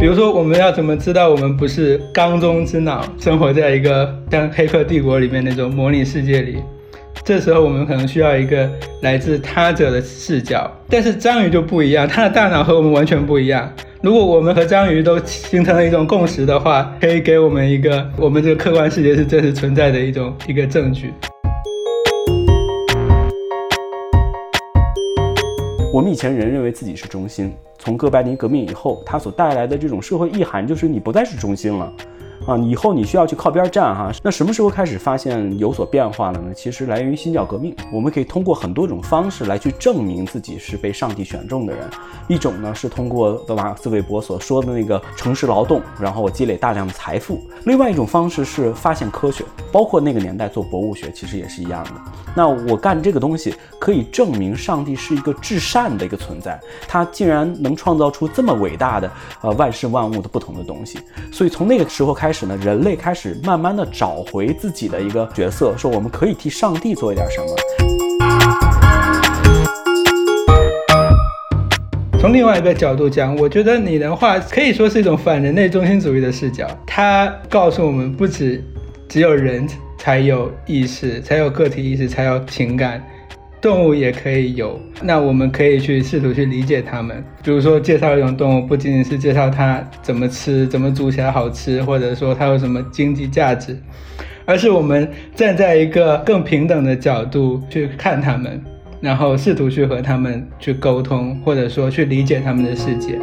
[0.00, 6.56] 比如说，我们要怎么知道我们不是缸中之脑，生活在一个像《黑客帝国》里面那种模拟世界里？
[7.22, 8.66] 这时候我们可能需要一个
[9.02, 10.72] 来自他者的视角。
[10.88, 13.70] 但是章鱼就不一样，它的大脑和我们完全不一样。
[14.00, 21.12] 如果我们和章鱼都形成了一种共识的话，可以给我们一个我们这个客观世界是真实存在的一种一个证据。
[26.00, 31.92] 我们以前人认为自己是中心，从哥白尼革命以后，它所带来的这种社会意涵就是你不再是中心了。
[32.46, 34.10] 啊，以后你需要去靠边站哈。
[34.22, 36.54] 那什么时候开始发现有所变化了呢？
[36.54, 37.76] 其实来源于新教革命。
[37.92, 41.86] 我们可以通过很多种方式来去证明自己是被上帝选中的人。
[42.28, 47.40] 一种呢是通过马克思韦伯所说的那个诚实劳动，然后积累大量的财富。
[47.64, 51.90] 另外一种方式是发现科学，包括那个年代做博物学，其实也是一样的。
[52.34, 59.10] 那我干这个东西可以证明上帝是一个至善的一个存在，他竟然能创造出这么伟大的
[59.42, 61.00] 呃万事万物的不同的东西。
[61.30, 62.29] 所以从那个时候开。
[62.30, 67.46] 开始呢，人类开始慢慢的找回自己的一个角色，说我们可以替上帝做一点什么。
[72.20, 78.62] 从另外一个角度讲，我觉得你的话可以说是一种反人类中心主义的视角，它告诉我们，不止
[79.08, 83.04] 只有人才有意识，才有个体意识，才有情感。
[83.60, 87.22] 动物也可以有，那我们可以去试图去理解它们。
[87.44, 93.76] 比如说，介绍一种动物，不仅仅是介绍它怎么吃、怎么煮起来好吃，或者说它有什么经济价值，
[94.46, 98.58] 而是我们站在一个更平等的角度去看它们，
[99.00, 103.18] 然后试图去和它们去沟通，或者说去理解它们的世界。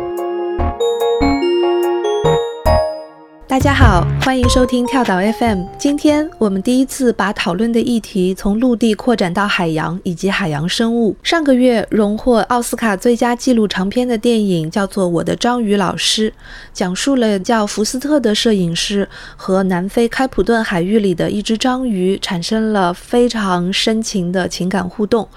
[3.58, 5.64] 大家好，欢迎收听跳岛 FM。
[5.80, 11.16] 今天我们第一次把讨论的议题从陆地扩展到海洋以及海洋生物。
[11.24, 16.30] 上个月荣获奥斯卡最佳纪录长片的电影叫做《我的章鱼老师》，
[16.72, 25.28] 讲述了叫福斯特的摄影师和南非开普敦海域里的一只章鱼产生了非常深情的情感互动。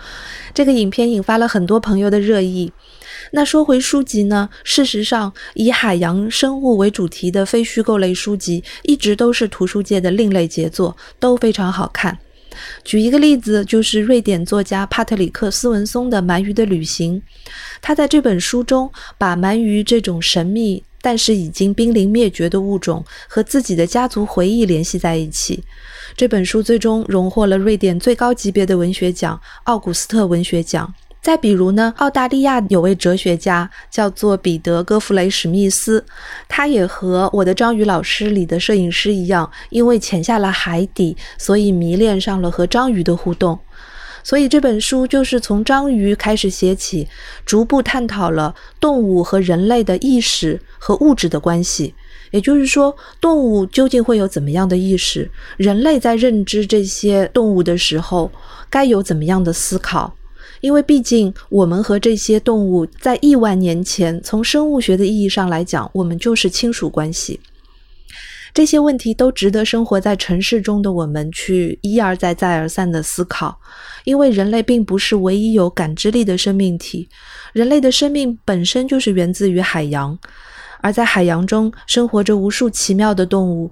[0.52, 2.70] 这个影片引发了很多朋友的热议。
[3.32, 4.48] 那说回书籍呢？
[4.64, 12.18] 事实上，以海洋生物为主题的非虚构类书籍一直都是图书界的另类杰作，都非常好看。
[12.84, 17.16] 举一个例子，就是瑞典作家帕特里克·斯文松的《鳗鱼的旅行》。
[17.80, 25.62] 他在这本书中，把鳗鱼这种神秘但是已经濒临灭绝的物种和自己的家族回忆联系在一起。
[26.16, 30.92] 这本书最终荣获了瑞典最高级别的文学奖——奥古斯特文学奖。
[31.22, 36.04] 再比如呢，澳大利亚有位哲学家叫做彼得·戈弗雷·史密斯，
[36.48, 43.58] 他也和我的章鱼老师里的摄影师一样，因为潜下了海底，所以迷恋上了和章鱼的互动。
[44.22, 47.08] 所以这本书就是从章鱼开始写起，
[47.44, 51.94] 逐步探讨了动物和人类的意识和物质的关系。
[52.30, 55.30] 也就是说，动物究竟会有怎么样的意识？
[55.56, 58.30] 人类在认知这些动物的时候，
[58.68, 60.14] 该有怎么样的思考？
[60.60, 67.40] 因为毕竟，我们和这些动物在亿万年前，从生物学的意义上来讲，我们就是亲属关系。
[68.52, 73.58] 这些问题都值得生活在城市中的我们去一而再、再而三的思考。
[74.04, 77.08] 因为人类并不是唯一有感知力的生命体，
[77.52, 80.18] 人类的生命本身就是源自于海洋，
[80.80, 83.70] 而在海洋中生活着无数奇妙的动物，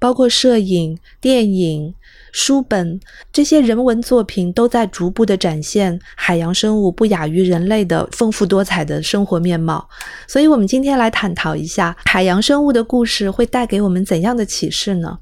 [0.00, 1.94] 包括摄影、电影。
[2.38, 3.00] 书本
[3.32, 9.88] 这些人文作品都在逐步的展现海洋生物不亚于人类的丰富多彩的生活面貌，
[10.28, 15.18] 所以，我们今天来探讨一下海洋生物的故事会带给我们怎样的启示呢？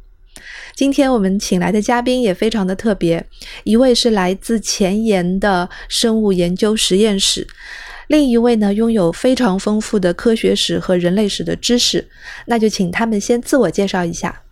[0.74, 3.26] 今天我们请来的嘉宾也非常的特别，
[3.64, 7.46] 一位是来自前沿的生物研究实验室，
[8.08, 12.06] 另一位呢拥有非常丰富的科学史和人类史的知识，
[12.44, 14.42] 那就请他们先自我介绍一下。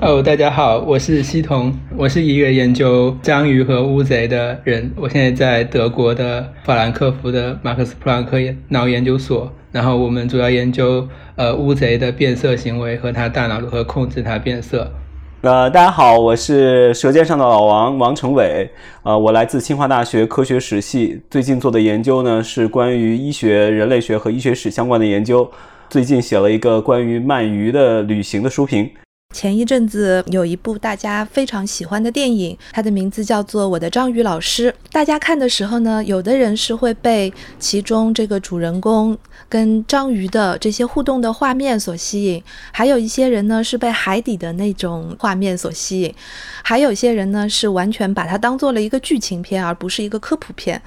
[0.00, 4.92] 哦，大家好，我是西彤，我是一个研究章鱼和乌贼的人。
[4.96, 8.36] 我现在在德国的法兰克福的马克思普朗克
[8.68, 14.92] 脑研究所，然后我们主要研究呃乌贼的变色行为和它大脑如何控制它变色。
[15.40, 18.68] 呃，大家好，我是舌尖上的老王王成伟，
[19.04, 25.50] 呃，我来自清华大学科学史系，最近做的研究呢是关于医学、人类学和医学史相关的研究，
[25.88, 28.90] 最近写了一个关于鳗鱼的旅行的书评。
[29.34, 34.70] 前一阵子有一部大家非常喜欢的电影，它的名字叫做《我的章鱼老师》。
[34.92, 42.42] 大家看的时候呢，有的人是会被其中这个主人公跟章鱼的这些互动的画面所吸引，
[42.72, 46.14] 还有一些人呢是被海底的那种画面所吸引，
[46.62, 50.80] 还有一些人呢是完全把它当做了一个剧情片，而不是一个科普片。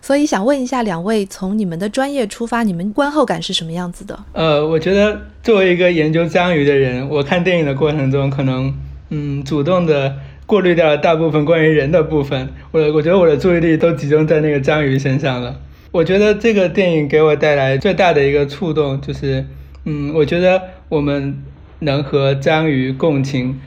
[0.00, 4.18] 所以想问一下两位，从你们的专业出发，你们观后感是什么样子的？
[4.32, 5.20] 呃，我觉得。
[5.44, 8.74] 作为一个研究章鱼的人，我看电影的过程中，可能
[9.10, 10.16] 嗯，主动的
[10.46, 12.48] 过滤掉了大部分关于人的部分。
[12.70, 15.54] 我我觉得我的注意力都集中在那个章鱼身上了。
[15.94, 19.46] 我觉得这个电影给我带来最大的一个触动就是，
[19.84, 21.40] 嗯，我觉得我们
[21.78, 23.60] 能和章鱼共情，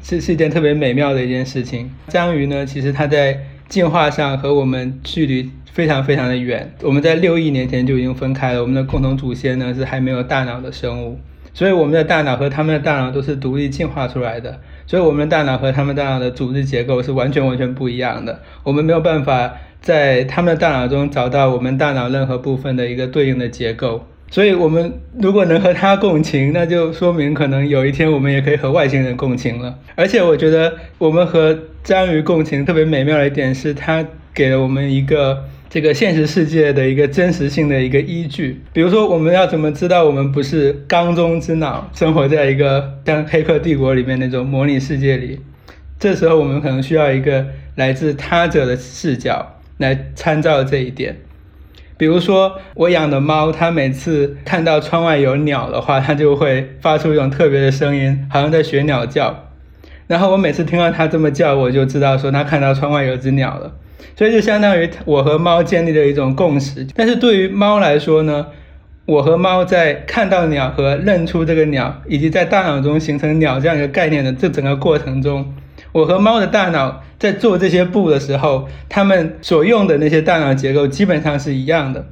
[0.00, 1.90] 是是一件特别美妙的一件事情。
[2.06, 3.36] 章鱼呢，其实它在
[3.68, 6.72] 进化上和我们距离非常非常的远。
[6.82, 8.62] 我们在六亿年前就已经分开了。
[8.62, 11.18] 我们的共同祖先呢是还没有大脑的生物，
[11.52, 14.60] 所以我们的大脑和他们的大脑都是独立进化出来的。
[14.86, 18.40] 所以我们的大脑和他们大脑的组织结构是完全完全不一样的。
[18.62, 19.54] 我们没有办法。
[19.82, 29.76] 在他们的大脑中找到我们大脑任何部分的一个对应的结构，所以我们如果能和他共情，那就说明可能有一天我们也可以和外星人共情了。
[29.96, 38.62] 而且我觉得我们和章鱼共情特别美妙的一点是，它给了我们一个这个现实世界的一个真实性的一个依据。
[38.72, 45.40] 比如说，我们要怎么知道我们不是缸中之脑，生活在一个像《黑客帝国》里面那种模拟世界里？
[45.98, 49.58] 这时候我们可能需要一个来自他者的视角。
[49.82, 51.16] 来参照这一点，
[51.98, 59.48] 比如说我养的猫，它每次看到窗外有鸟的话，它就会发出一种特别的声音，好像在学鸟叫。
[60.06, 63.74] 然后我每次听到它这么叫，我就知道说它看到窗外有只鸟了。
[64.16, 66.86] 所以就相当于我和猫建立了一种共识。
[66.94, 68.46] 但是对于猫来说呢，
[69.06, 75.54] 我和猫在看到鸟和认出这个鸟，以及在大脑中形成鸟这样一个概念的这整个过程中。
[75.92, 82.06] 我和猫的大脑在做这些步的时候，它们所用的那些大脑结构基本上是一样的，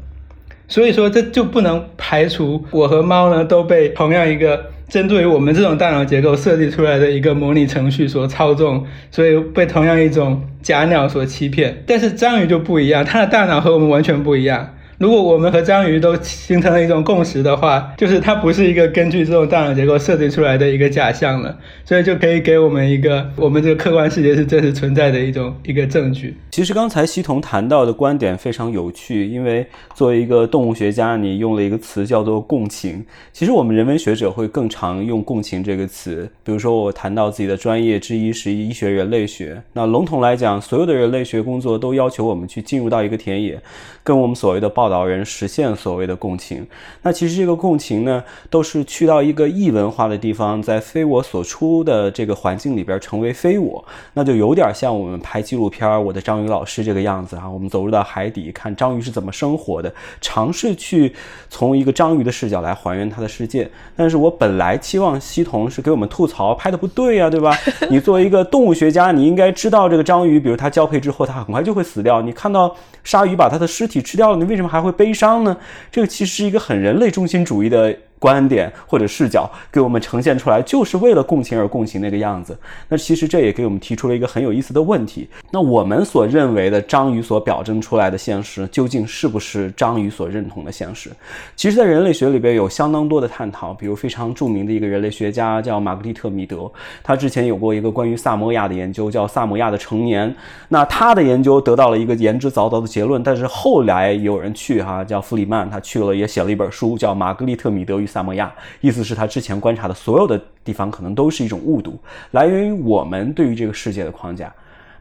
[0.69, 11.83] 所以说这就不能排除我和猫呢都被同样一个针对于我们这种大脑结构设计出来的一个模拟程序所操纵，所以被同样一种假鸟所欺骗。
[11.87, 14.75] 但是章鱼就不一样，它的大脑和我们完全不一样。
[15.01, 21.57] 如果我们和章鱼都形成了一种共识的话，就是它不是一个根据这种大脑结构设计出来的一个假象了，
[21.87, 26.37] 所以就可以给我们一个我们这个客观世界是真实存在的一种一个证据。
[26.51, 33.03] 其实刚才西彤谈到的观点非常有趣，因为作为一个动物学家，你用了一个词叫做共情。
[33.33, 36.31] 其实我们人文学者会更常用共情这个词。
[36.45, 43.59] 比如说我谈到自己的专业之一是医学人类学，那笼统来讲，所有的人类学工作都要求我们去进入到一个田野，
[44.05, 46.67] 跟我们所谓的报导人实现所谓的共情。
[47.03, 53.83] 那其实这个共情呢，都是去到一个异文化的地方，在非我所出的这个环境里边成为非我，
[54.15, 57.49] 那就有点像我们拍纪录片《我的章鱼老师》这个样子啊。
[57.49, 61.15] 我们走入到海底，看章鱼是怎么生活的，尝试去
[61.49, 63.71] 从一个章鱼的视角来还原它的世界。
[63.97, 67.57] 但是我本来期望西彤是给我们吐槽拍的不对呀，对吧？
[67.89, 72.21] 你作为一个动物学家，你应该知道这个章鱼，比如它交配之后，它很快就会死掉。
[72.23, 75.57] 你看到鲨鱼把它的尸体吃掉了，你为什么还会悲伤呢？
[75.91, 77.97] 这个其实是一个很人类中心主义的。
[78.21, 82.57] 观点或者视角给我们呈现出来，就是为了共情而共情那个样子。
[82.89, 91.11] 那其实这也给我们提出了一个很有意思的问题：那我们所认为的章鱼所表征出来的现实，究竟是不是章鱼所认同的现实？
[91.57, 93.73] 其实，在人类学里边有相当多的探讨。
[93.73, 96.71] 比如非常著名的一个人类学家叫玛格丽特·米德，
[97.03, 100.31] 他之前有过一个关于萨摩亚的研究，叫《萨摩亚的成年》。
[100.69, 108.05] 那他的研究得到了一个言之凿凿的结论，但是后来有人去哈，叫弗里曼，他去了也写了一本书，叫《玛格丽特·米德与》。
[108.11, 111.99] 萨摩亚，意思是他之前观察的所有的地方，可能都是一种误读，
[112.33, 114.53] 来源于我们对于这个世界的框架。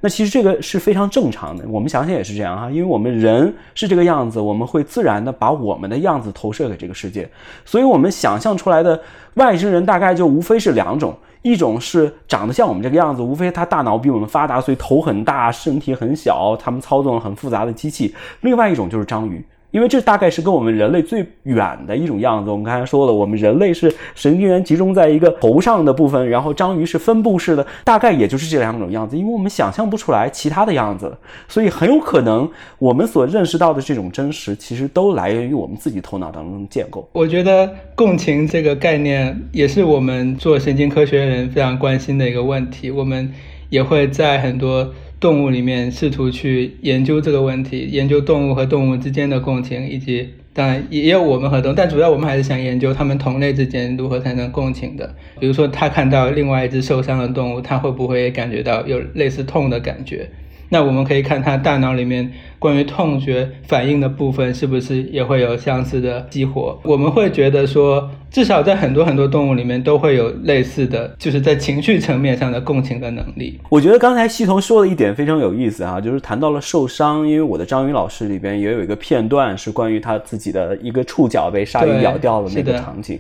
[0.02, 7.30] 那其实这个是非常正常的，我们想想也是这样哈，因为我们人是这个样子，我们会自然的把我们的样子投射给这个世界，
[7.66, 8.98] 所以我们想象出来的
[9.34, 19.46] 外星人大概就无非是两种，一种是长得像我们这个样子，无非他大脑比我们发达，所以头很大，身体很小，他们操纵了很复杂的机器；另外一种就是章鱼。
[19.72, 22.50] 因为这大概是跟我们人类最远的一种样子。
[22.50, 29.18] 我们刚才说了，我们人类是神经元集中在一个头上的部分，然后章鱼是分布式的，大概也就是这两种样子。
[29.18, 31.16] 因为我们想象不出来其他的样子，
[31.48, 37.08] 所以很有可能我们所认识到的这种真实，其实都来源于我们自己头脑当中的建构。
[37.14, 42.90] 我觉得共情这个概念也是我们做神经科学人非常关心的一个问题。
[42.90, 43.32] 我们
[43.70, 44.92] 也会在很多。
[45.20, 55.14] 动物里面试图去研究这个问题，研究动物和动物之间的共情，以及当然也有我们和动物，但主要我们还是想研究它们同类之间如何产生共情的。
[55.40, 60.30] 比如说，他看到另外一只受伤的动物，他会不会感觉到有类似痛的感觉？
[60.70, 66.80] 那我们可以看他大脑里面关于痛觉反应的部分是不是也会有相似的激活。
[66.84, 73.60] 我们会觉得说，至少在很多很多动物里面都会有类似的，就是在情绪层面上的共情的能力。
[73.70, 83.20] 我觉得刚才系统说的一点非常有意思啊，就是谈到了受伤，因为我的章鱼老师里边也有一个片段是关于他自己的一个触角被鲨鱼咬掉的那个场景。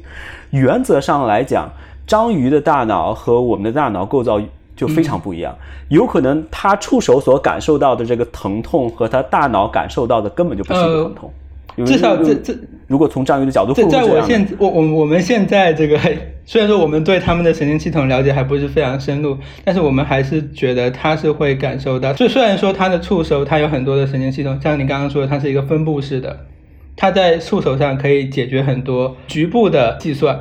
[0.51, 1.67] 原则上来讲，
[2.05, 4.39] 章鱼的大脑和我们的大脑构造。
[4.79, 5.53] 就非常不一样，
[5.89, 11.33] 有可能他触手所感受到的这个疼痛和他大脑感受到的根本就不是一个疼痛。
[11.86, 12.53] 至少这这，
[12.88, 16.00] 如果从章鱼的角度，在在我现我我我们现在这个，
[16.45, 22.13] 虽然说我们对他们的神经系统了解还不是非常深入，但是我们还是觉得他是会感受到。
[22.13, 26.45] 就虽然说他的触手它有很多的神经系统，像你刚刚说的，它是一个分布式的，
[26.95, 30.38] 它在触手上可以解决很多局部的计算。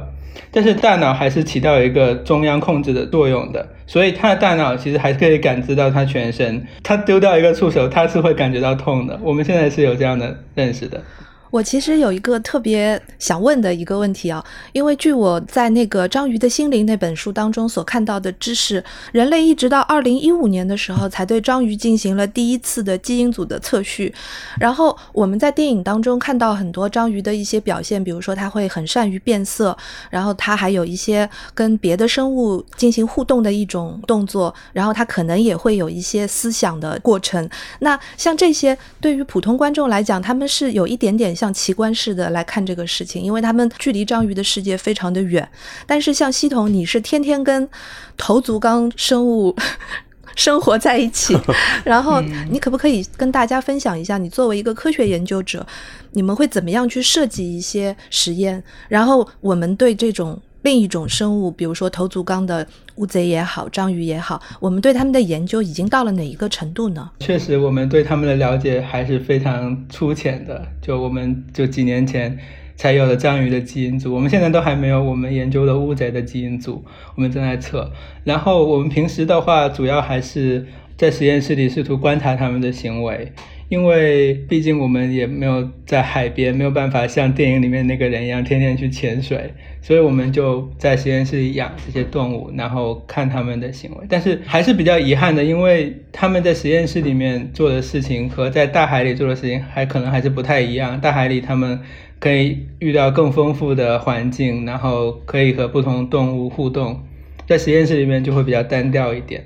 [0.50, 6.64] 但是大脑还是起到一个中央控制的作用的，所以他的大脑其实还是可以感知到他全身。
[6.84, 9.18] 他丢掉一个触手，他是会感觉到痛的。
[9.22, 11.02] 我们现在是有这样的认识的。
[11.50, 24.14] 我其实有一个特别想问的一个问题啊，因为据我在那个《章鱼的心灵》那本书当中所看到的知识，人类一直到二零一五年的时候才对章鱼进行了第一次的基因组的测序。
[24.60, 29.74] 然后我们在电影当中看到很多章鱼的一些表现，比如说它会很善于变色，
[30.10, 37.48] 然后它还有一些跟别的生物进行互动的一种动作，然后它可能也会有一些思想的过程。
[37.78, 41.37] 那像这些对于普通观众来讲，他们是有一点点。
[41.38, 45.48] 像奇观似的来看这个事情，因为他们距离章鱼的世界非常的远。
[45.86, 47.68] 但是像系统，你是天天跟
[48.16, 49.54] 头足纲生物
[50.34, 51.38] 生活在一起，
[51.84, 55.64] 然后你可不可以跟大家分享一下，你作为一个科学研究者，
[56.10, 58.60] 你们会怎么样去设计一些实验？
[58.88, 60.42] 然后我们对这种。
[60.62, 67.10] 另一种生物，比如说头足纲的乌贼也好，章鱼也好，我们对他们的研究已经到了哪一个程度呢？
[67.20, 70.66] 确实，我们对他们的了解还是非常粗浅的。
[70.82, 72.36] 就我们就几年前
[72.76, 76.84] 才有了章鱼的基因组，我们现在都还没有我们研究的乌贼的基因组，
[77.14, 77.92] 我们正在测。
[78.24, 83.32] 然后我们平时的话，主要还是在实验室里试图观察他们的行为。
[83.68, 94.06] 因为毕竟我们也没有在海边，没有办法像电影里面那个人一样天天去潜水，所以我们就在实验室里养这些动物，然后看他们的行为。
[94.08, 101.00] 但是还是比较遗憾的，因为他们在实验室里面做的事情和在大海里做的事情还可能还是不太一样。
[101.00, 101.80] 大海里他们
[102.18, 107.00] 可以遇到更丰富的环境，然后可以和不同动物互动，
[107.46, 109.44] 在实验室里面就会比较单调一点。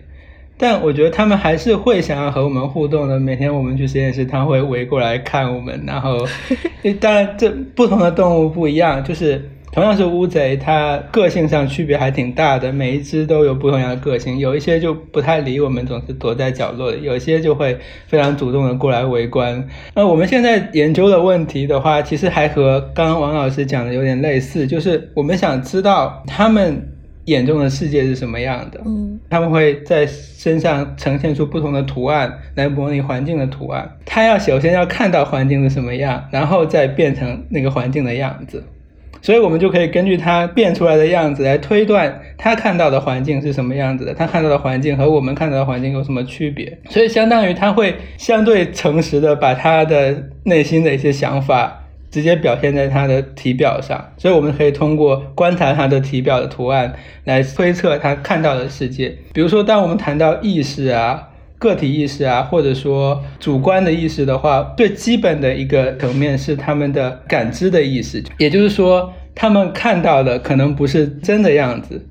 [0.58, 3.18] 但我觉得他们还是会想要和我们互动的。
[3.18, 5.82] 每天我们去实验室，他会围过来看我们。
[5.84, 6.24] 然后，
[7.00, 12.70] 当然这不同的动物不一样，就是同样是乌贼，它个性上区别还挺大的。
[12.70, 19.66] 每一只都有不同样的个性，有一些就不太理我们，总是躲在角落里；有些就会非常主动的过来围观。
[19.94, 26.88] 那我们现在研究的问题的话，其实还和刚刚王老师讲的有点类似，就是我们想知道他们。
[27.26, 28.80] 眼中的世界是什么样的？
[28.84, 33.88] 嗯，他们会在身上呈现出不同的图案来模拟环境的图案。
[34.04, 38.64] 他要首先要看到环境是什么样，然后再变成那个环境的样子。
[39.20, 44.14] 所以我们就可以根据他变出来的样子来推断他看到的环境是什么样子的。
[44.14, 46.78] 他看到的环境和我们看到的环境有什么区别？
[46.88, 51.78] 所以相当于他会相对诚实的把他的内心的一些想法。
[52.12, 56.92] 直接表现在它的体表上，所以我们可以通过观察它的体表的图案
[57.24, 59.16] 来推测它看到的世界。
[59.32, 61.30] 比如说，当我们谈到意识啊、
[61.62, 72.04] 个体意识啊，或者说主观的意识的话，最基本的一个层面是他们的感知的意识，也就是说，他们看到的可能不是真的样子。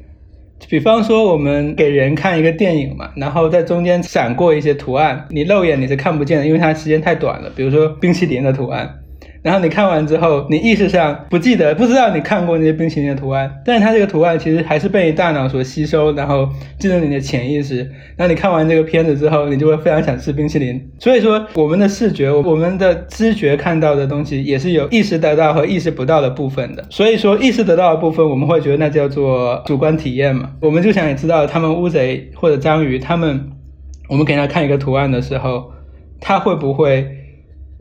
[0.69, 7.51] 比方说，我们给人看一个电影嘛，然后在中间闪过一些图案，你肉眼你是看不见的，因为它时间太短了。
[7.53, 9.00] 比如说冰淇淋的图案。
[9.43, 17.77] 然后你看完之后，你意识上不记得，不知道你看过那些冰淇淋的图案，但是它这个图案其实还是被大脑所吸收，然后进入你的潜意识。
[18.15, 20.79] 然后你看完这个片子之后，你就会非常想吃冰淇淋。
[20.99, 26.85] 所以说，我们的视觉，我们的知觉看到的东西，也是有意识得到和意识不到的部分的。
[26.91, 30.51] 所以说，意识得到的部分，我们会觉得那叫做主观体验嘛。
[30.61, 33.49] 我们就想也知道，他们乌贼或者章鱼，他们，
[34.07, 35.71] 我们给他看一个图案的时候，
[36.19, 37.17] 他会不会？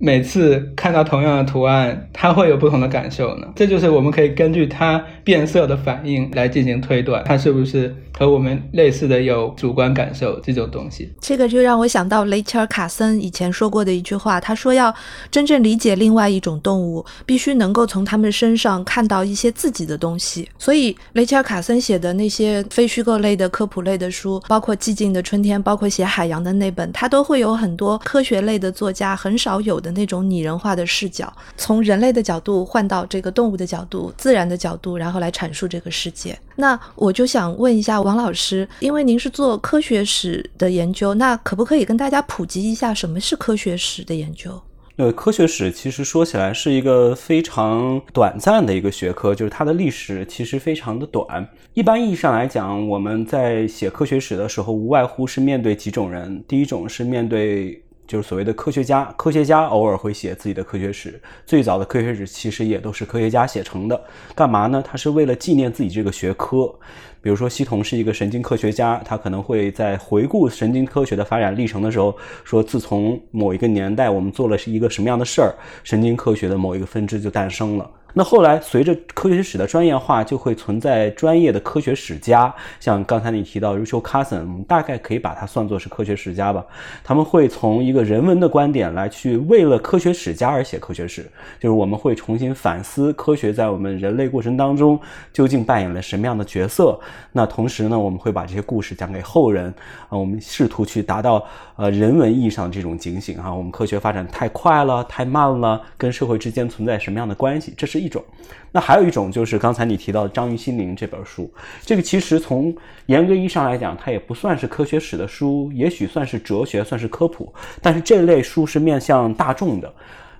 [0.02, 3.46] 每次看到同样的图案，它会有不同的感受呢？
[3.54, 11.12] 这就是我们可以根据它变色的反应来进行推断，它是不是和我们类似的有主观感受这种东西。
[11.20, 14.94] 这个就让我想到雷切尔·卡森以前说过的一句话，他说要
[15.30, 20.48] 真正理解另外一种动物，必须能够从他们身上看到一些自己的东西。
[20.58, 29.89] 所以雷切尔·卡森写的那些非虚构类的科普类的书，包括《寂静的春天》，包括写海洋的那本，他都会有很多科学类的作家很少有的。
[29.92, 36.38] 那种拟人化的视角，从人类的角度换到这个动物的角度、自然的角度，然后来阐述这个世界。
[36.56, 44.60] 那我就想问一下王老师，因为您是做科学史的研究，那可不可以跟大家普及一下什么是科学史的研究？
[44.96, 51.48] 呃，科学史其实说起来是一个非常短暂的一个学科，就是它的历史其实非常的短。
[51.72, 57.82] 一般意义上来讲，我们在写科学史的时候，无外乎是面对几种人，第一种是面对。
[58.10, 61.22] 就是所谓的科学家，科学家偶尔会写自己的科学史。
[61.46, 64.02] 最早的科学史其实也都是科学家写成的。
[64.34, 64.82] 干嘛呢？
[64.84, 66.74] 他是为了纪念自己这个学科。
[67.22, 72.12] 比如说，西童是一个神经科学家，他可能会在回顾神经科学的发展历程的时候，
[72.42, 77.88] 说自从某一个年代，我们做了一个什么样的事儿，神经科学的某一个分支就诞生了。
[78.14, 86.64] 那后来，随着科学史的专业化，就会存在专业的科学史家，像刚才你提到 Rachel Carson，我们大概可以把它算作是科学史家吧。
[87.04, 91.22] 他们会从一个人文的观点来去为了科学史家而写科学史，
[91.58, 94.98] 就是我们会重新反思科学在我们人类过程当中
[95.32, 96.98] 究竟扮演了什么样的角色。
[97.32, 99.72] 那同时呢，我们会把这些故事讲给后人，
[100.08, 101.44] 啊，我们试图去达到
[101.80, 107.72] 呃人文意义上这种警醒啊，我们科学发展太快了，太慢了，跟社会之间存在什么样的关系？
[107.76, 108.00] 这是。
[108.00, 108.24] 一种，
[108.72, 117.52] 那还有一种就是刚才你提到的《章鱼心灵》这本书，这个其实从严格意义上来讲，它也不算是科学史的书，也许算是哲学，算是科普。
[117.82, 119.94] 但是这类书是面向大众的，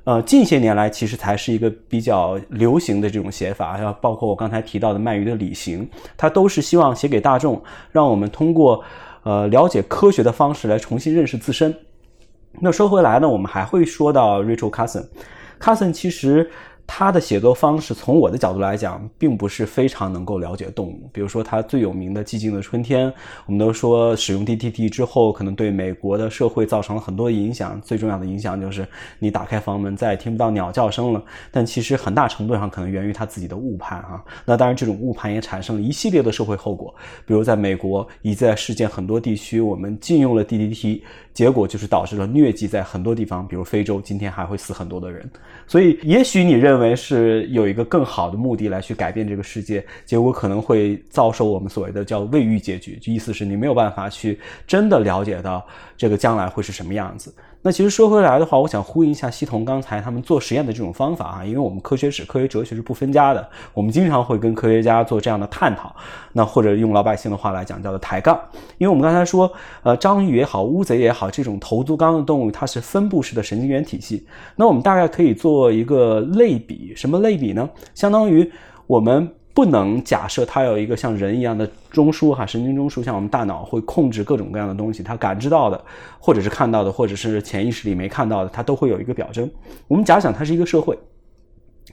[0.05, 5.85] 呃，近些年来其实才是一个比较流行的这种写法，要包括我刚才提到的《鳗鱼的旅行》，
[6.17, 8.83] 它都是希望写给大众，让我们通过
[9.23, 11.75] 呃了解科学的方式来重新认识自身。
[12.61, 16.51] 那说回来呢，我们还会说到 Rachel Carson，Carson 其实。
[16.93, 21.09] 他的写作方式，从我的角度来讲，并不是非常能够了解动物。
[21.13, 23.09] 比如说，他最有名的《寂静的春天》，
[23.47, 27.81] 我们都说使用 DTT 之后，可能对美国的社会造成了很多影响。
[27.81, 28.85] 最重要的影响就是，
[29.21, 31.23] 你打开房门再也听不到鸟叫声了。
[31.53, 34.21] 但其实很大程度上可能源于他自己的误判啊。
[34.45, 36.93] 那当然，这种误判也产生了一系列的社会后果。
[37.25, 45.29] 比如在美国以及在世界很多地区，我们禁用了 DTT，结果就是导致了疟疾在很多地方，比如非洲，今天还会死很多的人。
[45.67, 55.65] 所以，也许你认为是有一个更好的目的来去改变这个世界，结果可能会遭受我们所谓的叫未遇结局，就意思是你没有办法去真的了解到
[55.97, 57.33] 这个将来会是什么样子。
[57.63, 65.95] 那其实说回来的话，我想呼应一下西彤刚才他们做实验的这种方法啊，因为我们科学史、科学哲学是不分家的，我们经常会跟科学家做这样的探讨，
[66.33, 68.41] 那或者用老百姓的话来讲叫做抬杠。
[68.79, 74.27] 因为我们刚才说，呃，章鱼也好，乌贼也好，这种头足纲的动物，它是分布式的神经元体系。
[74.57, 77.69] 那我们大概可以做一个类比，什么类比呢？
[77.95, 78.51] 相当于
[78.87, 79.31] 我们。
[79.61, 85.79] 不能假设它有一个像人一样的中枢哈，神经中枢，像我们大脑会控制各种各样的东西，它感知到的，
[86.19, 89.51] 或者是看到的，或者是潜意识里没看到的，它都会有一个表征。
[89.87, 90.99] 我们假想它是一个社会，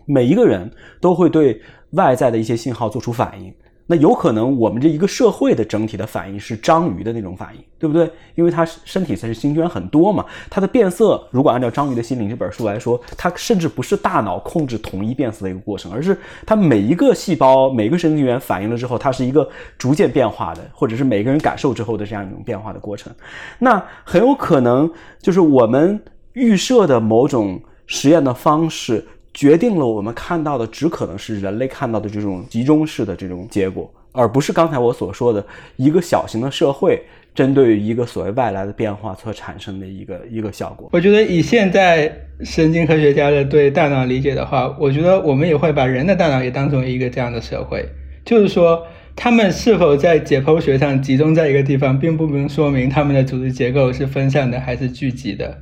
[0.06, 3.54] 每一个人都会对外在的一些信号做出反应。
[3.90, 8.12] 那有可能我们这一个社会的整体的反应是章鱼的那种反应，对不对？
[8.36, 19.48] 因为它身体才是星圈很多嘛，它的变色，如果按照《章鱼的心灵》这本书来说，它甚至不是大脑控制统一变色的一个过程，而是它每一个细胞、每个神经元反应了之后，它是一个
[19.78, 23.14] 逐渐变化的，或者是每个人感受之后的这样一种变化的过程。
[23.58, 25.98] 那很有可能就是我们
[26.34, 29.08] 预设的某种实验的方式。
[29.38, 35.46] 决定了我们看到的只可能是人类看到的这种集中式的这种结果，而不是刚才我所说的
[35.76, 37.00] 一个小型的社会
[37.36, 40.90] 针对于一个所谓外来的变化所产生的一个 一个效果。
[40.92, 47.88] 我觉得以现在神经科学家的对大脑理解的话，我觉得我们也会把人的大脑也当成一个这样的社会，
[48.26, 48.82] 就是说
[49.16, 55.60] 他们是否在解剖学上集中在一个地方，并不能说明他们的组织结构是分散的还是聚集的。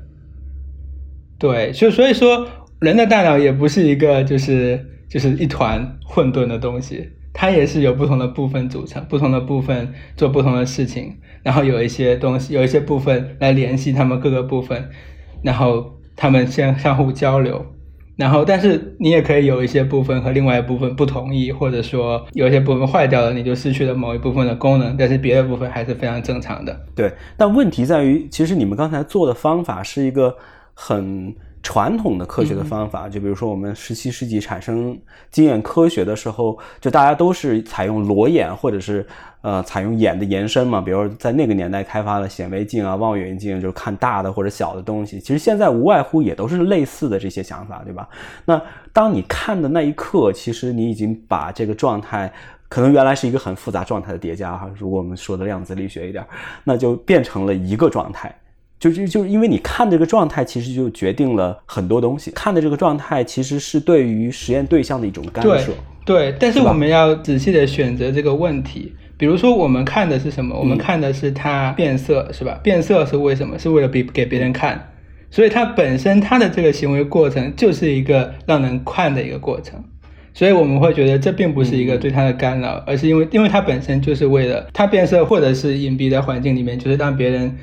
[1.38, 2.48] 对，就所以说。
[2.80, 14.90] 人的大脑也不是一个就是就是一团混沌的东西，它也是有不同的部分组成，不同的部分做不同的事情，然后有一些东西，有一些部分来联系他们各个部分，
[15.42, 17.66] 然后他们相相互交流，
[18.18, 26.78] 然后但是你也可以有一些部分和另外一部分不同意，或者说有一些部分坏掉了，你就失去了某一部分的功能，但是别的部分还是非常正常的。
[26.94, 30.36] 对，但问题在于，其实你们刚才做的方法是一个
[30.74, 31.34] 很。
[31.66, 34.96] 传统的科学的方法，就比如说我们十七世纪产生
[35.32, 39.04] 经验科学的时候，就大家都是采用裸眼或者是
[39.42, 40.80] 呃采用眼的延伸嘛。
[40.80, 45.20] 比如在那个年代开发了显微镜啊、望远镜，就是看大的或者小的东西。
[45.20, 48.08] 其实现在无外乎也都是类似的这些想法，对吧？
[48.46, 48.62] 那
[48.94, 52.32] 当你看的那一刻，其实你已经把这个状态。
[52.68, 56.26] 可能原来是一个很复杂状态的叠加哈，如果我们说的量子力学一点，
[56.64, 58.36] 那就变成了一个状态，
[58.78, 62.30] 就就就因为你看这个状态，其实就决定了很多东西。
[62.32, 65.72] 看的这个状态其实是对于实验对象的一种干涉。
[66.06, 68.94] 对，但是我们要仔细的选择这个问题。
[69.18, 70.60] 比如说，我们看的是什么？
[70.60, 72.60] 我们看的是它变色，是吧？
[72.62, 73.58] 变色是为什么？
[73.58, 74.92] 是为了比给别人看，
[75.32, 79.82] 所以它本身它的这个行为过程就是一个让人看的一个过程。
[80.34, 87.58] 所以我们会觉得这并不是一个对它的干扰，而是因为因为它本身就是为了它变色，或者是隐蔽的环境里面，就是让别人。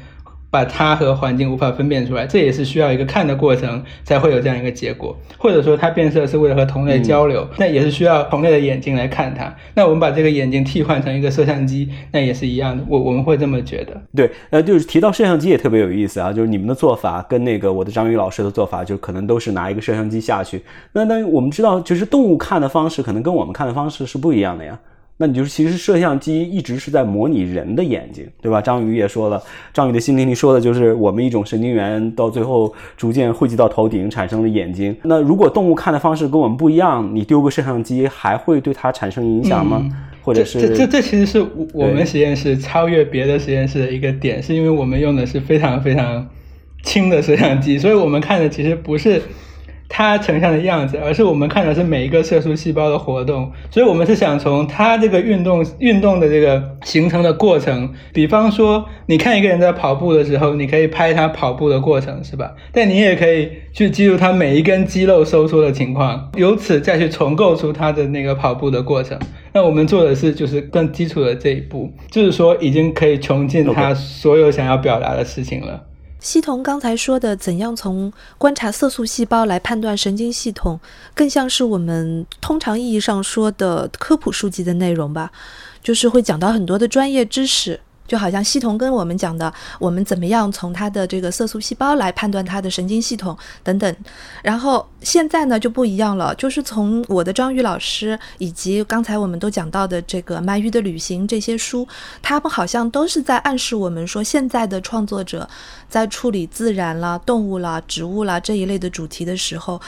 [0.52, 5.16] 把它和环境无法分辨出来，这也是需要一个看的过程才会有这样一个结果。
[5.38, 9.52] 或者说它变色是为了和同类交流，那也是需要同类的眼睛来看它。
[9.74, 12.84] 那我们把这个眼睛替换成一个摄像机，那也是一样的。
[12.86, 13.98] 我我们会这么觉得。
[14.14, 20.62] 对，呃，就是提到摄像机也特别有意思啊，就是你们的做法跟那个我的张宇老师的做法，就可能都是拿一个摄像机下去。
[20.92, 24.78] 那那我们知道，就是动物看的方式可能跟我们看的方式是不一样的呀。
[25.22, 28.60] 那你就是其实摄像机一直是在模拟人的眼睛，对吧？
[28.60, 29.40] 章宇也说了，
[29.72, 34.96] 章宇的心灵里说的就是我们一种神经元到最后逐渐汇集到头顶产生了眼睛。
[35.04, 39.88] 那如果动物看的方式跟我们不一样，你丢个摄像机还会对它产生影响吗？
[40.22, 41.40] 或者是这这这其实是
[41.72, 46.26] 我们实验室超越别的实验室的一个点，是因为我们用的是非常非常
[46.82, 49.22] 轻的摄像机，所以我们看的其实不是。
[49.94, 62.54] 它成像的样子，而是我们看的是每一个色素细胞的活动，所以我们是想从它这个运动运动的这个形成的过程，比方说，你看一个人在跑步的时候，你可以拍他跑步的过程，是吧？
[62.72, 69.18] 但你也可以去记录他每一根肌肉收缩的情况，由此再去重构出他的那个跑步的过程。
[69.52, 75.82] 那我们做的是就是更基础的这一步，就是说已经可以穷尽他所有想要表达的事情了。
[76.22, 80.78] 西童刚才说的，怎样从观察色素细胞来判断神经系统，
[81.14, 85.32] 更像是我们通常意义上说的科普书籍的内容吧，
[85.82, 87.80] 就是会讲到很多的专业知识。
[88.12, 93.96] 就好像系统跟我们讲的，我们怎么样从它的这个色素细胞来判断它的神经系统等等。
[94.42, 101.88] 然后现在呢就不一样了，就是从我的张宇老师以及刚才我们都讲到的这个《鳗鱼的旅行》这些书，
[102.20, 105.48] 他们好像都是在暗示我们说，现在的创作者
[105.88, 109.80] 在处理自然啦、动物啦、植物啦这一类的主题的时候。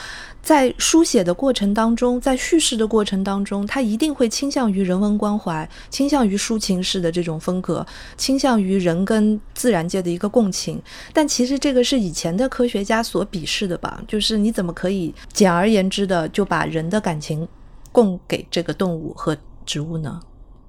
[0.45, 7.83] 在书写的过程当中，在叙事的过程当中，他一定会倾向于人文关怀，倾向于抒情式的这种风格，
[8.15, 10.79] 倾向于人跟自然界的一个共情。
[11.11, 13.99] 但其实这个是以前的科学家所鄙视的吧？
[14.07, 17.47] 就是你怎么可以简而言之的就把人的感情
[17.91, 20.21] 供给这个动物和植物呢？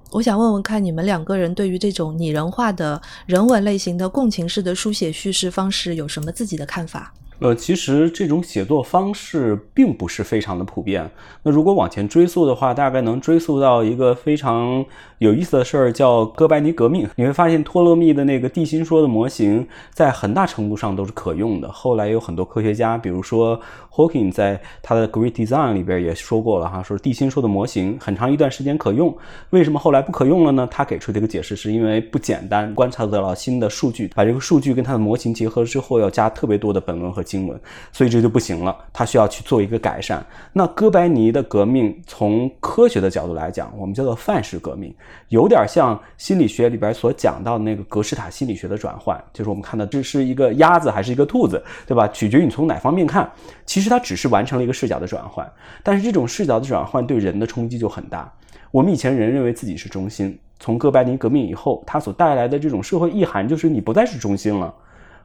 [0.09, 7.13] 我想问问看，你们两个人对于这种拟人化的人文类型的共情式的书写叙事方式有什么自己的看法？
[7.39, 11.11] 呃，其实这种写作方式并不是非常的普遍。
[11.43, 14.83] 那如果往前追溯的话，大概能追溯到一个非常
[15.19, 17.07] 有意思的事儿，叫哥白尼革命。
[17.15, 21.71] 你会发现托勒密的那个地心说的模型，在很大程度上都是可用的。
[21.71, 23.59] 后来有很多科学家，比如说
[23.91, 29.15] Hawking，在他的 Great Design 里边也说过了哈，说地心说的模型很长一段时间可用。
[29.51, 30.67] 为什么后来不可用了呢？
[30.71, 37.27] 他给出这个解释是因为不简单，观察到了新的数据，把这个数据跟它的模型结合之后，要加特别多的本轮和。
[37.27, 37.59] 经文，
[37.91, 40.25] 所以这就不行了，他需要去做一个改善。
[40.53, 44.95] 那哥白尼的革命，从科学的角度来讲，我们叫做范式革命，
[45.29, 52.07] 有点像心理学里边所讲到的那个格式塔心理学的转换，就是我们看到这是一个鸭子还是一个兔子，对吧？
[52.09, 53.29] 取决于你从哪方面看。
[53.65, 55.45] 其实它只是完成了一个视角的转换，
[55.83, 58.31] 但是这种视角的转换对人的冲击就很大。
[58.71, 64.73] 我们以前人认为自己是中心，从哥白尼革命以后，它所带来的这种社会意涵就是你不再是中心了。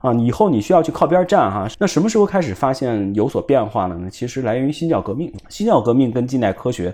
[0.03, 1.67] 啊，以后你需要去靠边站哈。
[1.79, 4.11] 那什么时候开始发现有所变化了呢？
[4.11, 5.33] 其实来源于新教革命。
[5.49, 6.93] 新教革命跟近代科学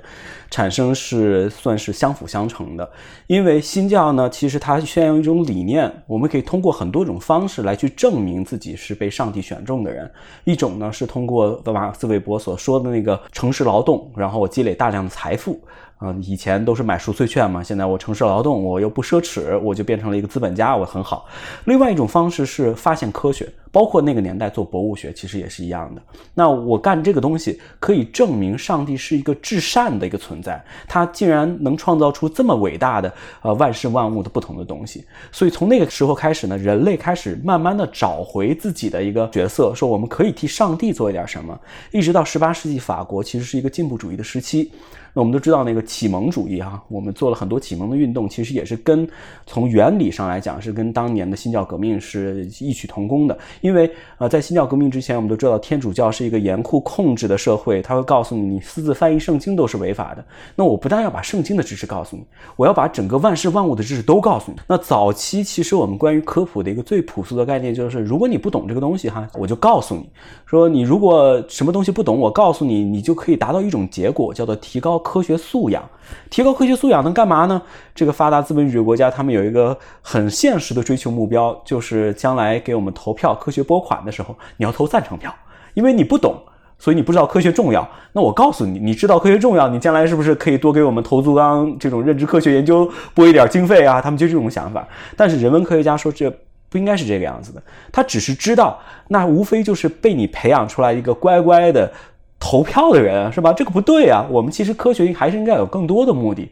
[0.51, 2.89] 产生是算是相辅相成的。
[3.27, 10.11] 因为新教呢，其实它宣扬一种理念，我们可以通过很多种方式来去证明自己是被上帝选中的人。
[10.45, 15.59] 一种呢是通过马克思韦伯所说的那个诚实劳动，然后积累大量的财富。
[15.99, 21.27] 啊，以前都是买赎罪券嘛，现在我城市劳动，我又不奢侈，我就变成了一个资本家，我很好。
[21.65, 26.03] 另外一种方式是发现科学，包括那个年代做博物学，其实也是一样的。
[26.35, 35.05] 那我干这个东西，可以证明上帝是一个至善的一个存在，他竟然能创造出这么伟大的呃万事万物的不同的东西。
[35.33, 41.59] 所以从那个时候开始呢，人类开始慢慢的找回自己的一个角色，说我们可以替上帝做一点什么。
[41.91, 44.71] 一直到十八世纪法国，其实是一个进步主义的时期。
[45.13, 49.09] 那我们都知道那个启蒙主义哈，我们做了很多启蒙的运动，其实也是跟
[49.47, 53.37] 从原理上来讲是跟当年的新教革命是异曲同工的。
[53.61, 60.25] 因为呃，在新教革命之前，我们都知道天主教是一个严酷控制的社会，他会告诉你，你私自翻译圣经都是违法的。
[60.55, 62.23] 那我不但要把圣经的知识告诉你，
[62.57, 64.59] 我要把整个万事万物的知识都告诉你。
[64.67, 70.07] 那早期其实我们关于科普的一个最朴素的概念就是，如果你不懂这个东西哈，我就告诉你
[70.45, 74.98] 说，你如果什么东西不懂，我告诉你，你就可以达到一种结果，叫做提高。
[74.99, 75.83] 科学素养，
[76.31, 77.61] 提高科学素养能干嘛呢？
[77.95, 85.35] 这个发达资本主义国家，他们有一个很现实的追求目标，就是将来给我们投票、科学拨款的时候，你要投赞成票，
[85.75, 86.35] 因为你不懂，
[86.79, 87.89] 所以你不知道科学重要。
[88.13, 94.01] 那我告诉你，你知道科学重要，你将来是不是可以多给我们投足纲这种认知科学研究拨一点经费啊？
[94.01, 94.87] 他们就这种想法。
[95.17, 96.31] 但是人文科学家说，这
[96.71, 97.63] 不应该是这个样子的。
[97.91, 101.91] 他只是知道，那无非就是被你培养出来一个乖乖的。
[102.41, 103.53] 投票的人是吧？
[103.53, 104.27] 这个不对啊！
[104.31, 106.51] 我们其实科学还是应该有更多的目的。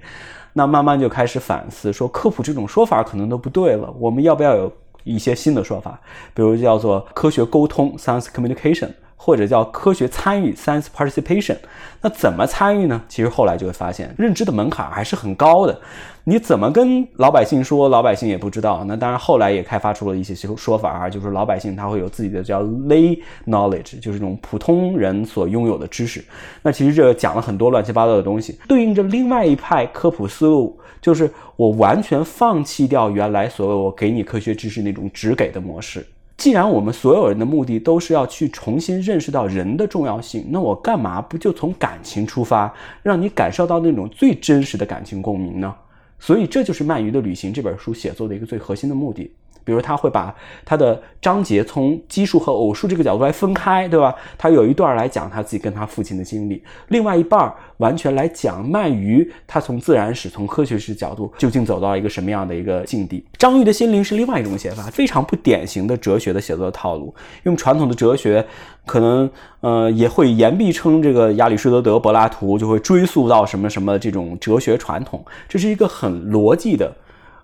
[0.53, 3.93] 那慢慢就开始反思，说科普这种说法可能都不对了。
[3.99, 4.73] 我们要不要有
[5.05, 6.01] 一些新的说法？
[6.35, 8.91] 比如叫做科学沟通 （science communication）。
[9.17, 11.57] 或者叫科学参与 （science participation），
[12.03, 13.03] 那怎么参与呢？
[13.09, 15.81] 其实后来就会发现，认知的门槛还是很高的。
[16.29, 18.85] 你怎么跟老百姓说，老百姓也不知道。
[18.85, 26.25] 那当然，后来也开发出了一些说法啊，就是老百姓他会有自己的叫 lay knowledge，就是这种普通人所拥有的知识。
[26.63, 36.05] 那其实这讲了很多乱七八糟的东西，对应着另外一派科普思路，就是我完全放弃掉原来所谓我给你科学知识那种只给的模式。
[36.37, 42.73] 既然我们所有人的目的都是要去重新认识到人的重要性，那我干嘛不就从感情出发，
[43.03, 45.75] 让你感受到那种最真实的感情共鸣呢？
[46.19, 49.33] 所以这就是《鳗鱼的旅行》这本书写作的一个最核心的目的。
[49.67, 50.33] 比如他会把
[50.65, 54.15] 他的章节从奇数和偶数这个角度来分开，对吧？
[54.39, 63.25] 他有一段来讲他自己跟他父亲的经历，另外一半完全来讲鳗鱼他从自然史、从科学史角度究竟走到一个什么样的一个境地。
[63.37, 67.13] 章鱼的心灵是另外一种写法，非常不典型的哲学的写作套路。
[67.43, 68.47] 用传统的哲学，
[68.87, 69.29] 可能
[69.61, 76.95] 呃也会言必称这个亚里士多德、柏拉图就会追溯到什么什么这种哲学传统，这是一个很逻辑的。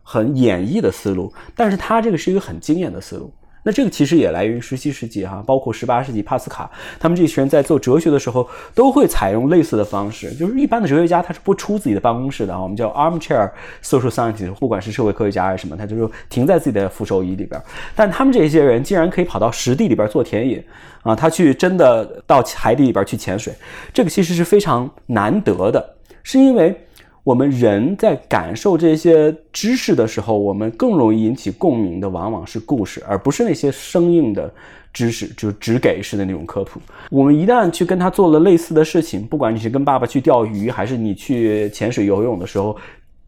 [0.03, 3.33] 很演绎的思路，但是他这个是一个很经验的思路。
[3.65, 10.35] 那这个其实也来源于十七世纪哈，包括十八世纪帕斯卡，他们这群人在做哲学的时候都会采用类似的方式。
[10.35, 13.49] 就是一般的哲学家他是不出自己的办公室的啊，我们叫 armchair
[13.81, 17.63] social scientist，不管是社会科学家还是什么，他就是停在自己的扶手椅里边。
[17.95, 20.67] 但他们这些人竟然可以跑到实地里边做田野
[21.03, 23.55] 啊，他去真的到海底里边去潜水，
[23.95, 26.77] 这个其实是非常难得的，是因为。
[27.25, 34.53] 我们人在感受这些知识的时候，我们更容易引起共鸣的，往往是故事，而不是那些生硬的
[34.93, 36.81] 知识，就是只给式的那种科普。
[37.11, 42.77] 我们一旦去跟他做了类似的事情，不管你是跟爸爸去钓鱼，还是你去潜水游泳的时候，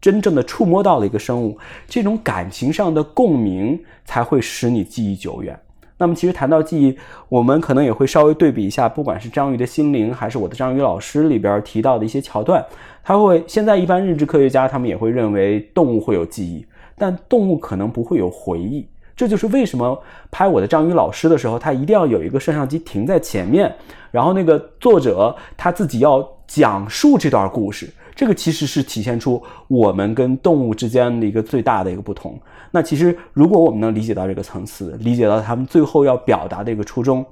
[0.01, 5.57] 真正的触摸到了一个生物，这种感情上的共鸣才会使你记忆久远。
[5.97, 6.97] 那么，其实谈到记忆，
[7.29, 12.63] 我们可能也会稍微对比一下，不管是章鱼的心灵，还是我的章鱼老师里边提到的一些桥段。
[13.03, 16.65] 他会现在一般认知科学家他们也会认为动物会有记忆，
[16.97, 18.85] 但动物可能不会有回忆。
[19.15, 19.97] 这就是为什么
[20.29, 23.73] 拍我的章鱼老师的时候，他一定要有一个摄像机停在前面，
[24.11, 27.89] 然后那个作者他自己要讲述这段故事。
[28.15, 32.39] 这个其实是体现出我们跟动物之间的一个最大的一个不同。
[32.71, 37.25] 那其实如果我们能理解到这个层次，理解到他们最后要表达的一个初衷。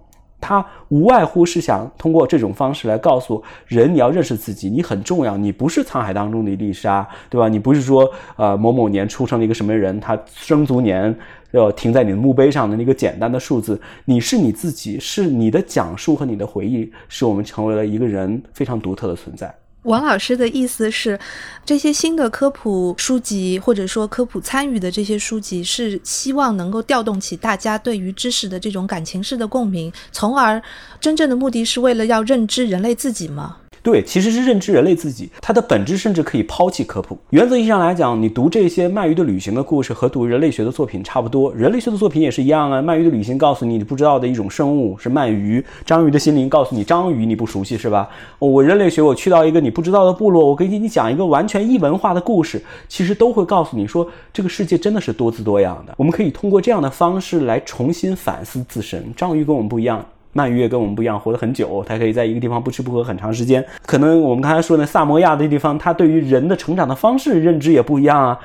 [0.46, 7.48] 他无外乎是想通过这种方式来告诉人，你要认识自己，你很重要，你不是沧海当中的一粒沙，对吧？
[7.48, 11.17] 你不是说，呃，某某年出生了一个什么人，他生卒年
[11.52, 19.50] 要停在你的墓碑上的那个简单的数字，你是你自己，是你的讲述和你的回忆，使我们成为了一个人非常独特的存在。
[19.84, 21.19] 王老师的意思是，
[21.65, 30.62] 这些新的科普书籍或者说科普参与的这些书籍，是希望能够调动起大家对于知识的这种感情式的共鸣，从而
[31.00, 33.58] 真正的目的是为了要认知人类自己吗？
[33.84, 37.17] 对，其实是认知人类自己，它的本质甚至可以抛弃科普。
[37.32, 41.54] 原则意义上来讲，你读这些鳗鱼的旅行的故事和读人类学的作品差不多。
[41.54, 42.82] 人类学的作品也是一样啊。
[42.82, 48.08] 鳗鱼的旅行告诉你你不知道的一种生物是鳗鱼，章鱼的心灵告诉你章鱼你不熟悉是吧？
[48.39, 55.93] 我人类学我去到一个你不知道的部落，我给你讲一个完全异文化的故事，其实都会告诉你说这个世界真的是多姿多样的。
[55.98, 59.13] 我们可以通过这样的方式来重新反思自身。
[59.13, 60.06] 章鱼跟我们不一样。
[60.34, 63.63] 鳗鱼也跟我们不一样，活得很久，它可以在一个地方不吃不喝很长时间。
[63.86, 68.39] 可能我们刚才说的萨摩亚的地方，它对于人的成长的方式认知也不一样啊。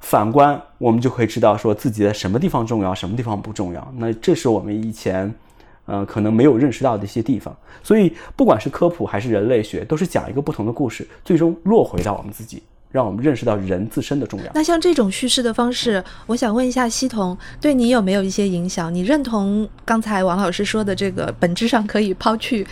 [0.00, 3.94] 反观，我们就可以知道说自己在什么地方重要，什么地方不重要。
[3.98, 5.32] 那这是我们以前，
[5.84, 7.54] 呃，可能没有认识到的一些地方。
[7.82, 12.62] 所以，不管是科普还是人类学，都是讲一个不同的故事，最终落回到我们自己。
[12.90, 14.46] 让我们认识到人自身的重要。
[14.54, 18.92] 那像这种叙事的方式，我想问一下西彤，对你有没有一些影响？
[18.94, 22.66] 你认同刚才王老师说的这个本质上可以抛去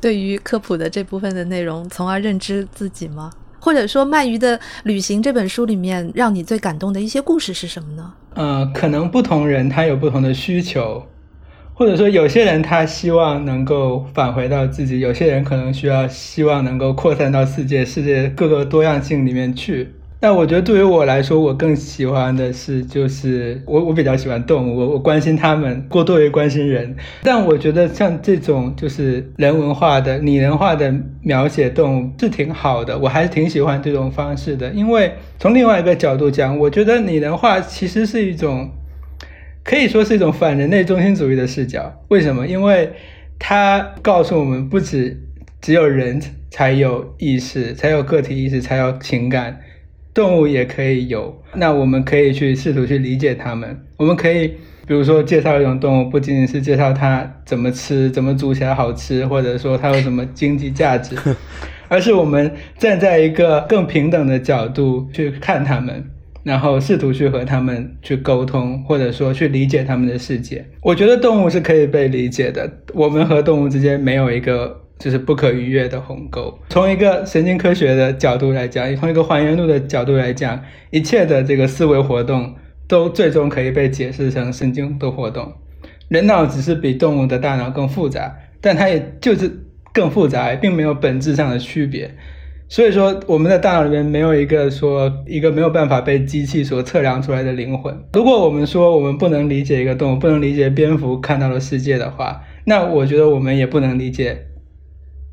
[0.00, 3.30] 对于科普的这部分的内容，从而认知自己吗？
[3.60, 8.12] 或者说，《鳗鱼的旅行》这本书里面让你最感动的一些故事是什么呢？
[8.34, 11.04] 呃，可能不同人他有不同的需求。
[11.78, 19.88] 或者说，有些人他希望能够返回到自己，有些人可能需要希望能够扩散到世界，世界各个多样性里面去。
[20.18, 26.96] 但我觉得对于我来说，我更喜欢的是，就是我我比较喜欢动物，我我关心他们过多于关心人。
[27.22, 34.68] 但我觉得像这种就是人文化的、拟人化的描写动物是挺好的，我还是挺喜欢这种方式的。
[34.70, 38.68] 因为从另外一个角度讲，我觉得拟人化其实是一种。
[39.68, 42.02] 可以说是一种反人类中心主义的视角。
[42.08, 42.46] 为什么？
[42.46, 42.90] 因为
[43.38, 45.14] 它告诉我们，不止
[45.60, 46.18] 只有人
[46.50, 49.60] 才有意识，才有个体意识，才有情感，
[50.14, 51.42] 动物也可以有。
[51.52, 53.78] 那我们可以去试图去理解它们。
[53.98, 54.48] 我们可以，
[54.86, 61.14] 比如说介绍一种动物，不仅仅是介绍它怎么吃，怎么煮起来好吃，或者说它有什么经济价值，
[61.88, 66.06] 而是我们站在一个更平等的角度去看它们。
[66.42, 70.64] 然后试图去和他们去沟通，或者说去理解他们的世界。
[70.82, 72.70] 我觉得动物是可以被理解的。
[72.94, 76.58] 我们和动物之间没有一个就是不可逾越的鸿沟。
[76.70, 82.54] 从一个神经科学的角度来讲，从一个还原度的角度来讲，一切的这个思维活动
[82.86, 85.52] 都最终可以被解释成神经的活动。
[86.08, 89.50] 人脑只是比动物的大脑更复杂，但它也就是
[89.92, 92.14] 更复杂，并没有本质上的区别。
[92.68, 97.98] 所以说，我们的大脑里面没有一个说一个没有办法被机器所测量出来的灵魂。
[98.12, 104.38] 如果我们说我们不能理解一个动物，不能理解蝙蝠看到的世界的话，那我觉得我们也不能理解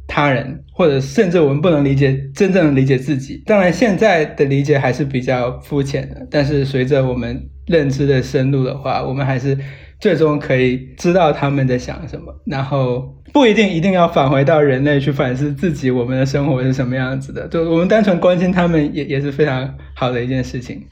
[0.08, 3.44] 他人，或者甚至我们不能理解真正理解自己。
[3.46, 9.58] 当然，现在的理解还是比较肤浅的，但是随着我们认知的深入的话，我们还是。
[10.00, 17.48] 最终可以知道他们在想什么，然后不一定一定要返回到人类去反思自己，我们的生活是什么样子的。
[17.48, 20.84] 就我们单纯关心他们，也也是非常好的一件事情。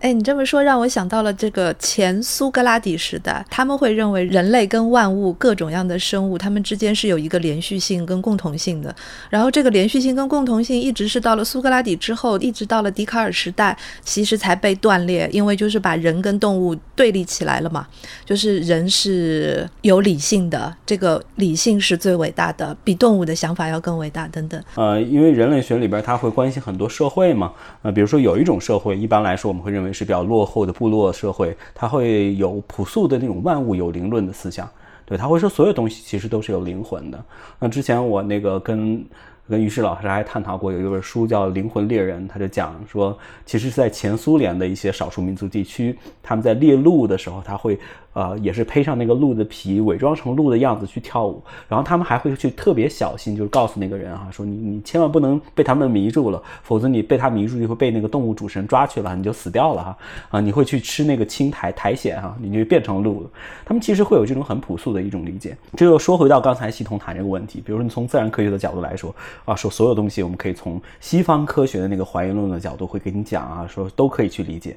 [0.00, 8.94] 哎，你这么说让我想到了这个前苏格拉底时代，他们会认为人类跟万物各种样的生物，他们之间是有一个连续性跟共同性的。
[9.28, 17.86] 然后这个连续性跟共同性一直是到了苏格拉底之后，一直到了笛卡尔时代，其实才被断裂，因为就是把人跟动物对立起来了嘛。
[18.24, 24.58] 就是人是有理性的，这个理性是最伟大的，比动物的想法要更伟大等等。
[24.76, 29.89] 呃，因为人类学里边他会关心很多社会嘛，呃，比如说有一种社会，一般来说我们会认为。
[29.92, 34.68] 是比较落后的部落社会，他会有朴素的那种万物有灵论的思想，
[35.04, 37.24] 对，他会说所有东西其实都是有灵魂的。
[37.58, 39.04] 那之前我那个跟
[39.48, 47.78] 跟于适老师还探讨过，有一本书叫《灵魂猎人》，他就讲说，其实是在前苏联的一些少数民族地区，他们在猎鹿的时候，他会。
[48.12, 51.42] 呃，也是披上那个鹿的皮，伪装成鹿的样子去跳舞。
[51.68, 59.98] 然后他们还会去特别小心，就是告诉那个人啊，说你你千万不能被他们迷住了，否则你被他迷住就会被那个动物主神抓去了，你就死掉了哈。
[60.30, 63.30] 啊，你会去吃那个青苔苔藓哈，你就变成鹿了。
[63.64, 65.56] 他们其实会有这种很朴素的一种理解。
[65.76, 74.76] 这又说回到刚才系统谈这个问题，比如说你从自然科学的角度来说啊，说所有东西我们可以从西方科学的那个还原论的角度会给你讲啊，说都可以去理解。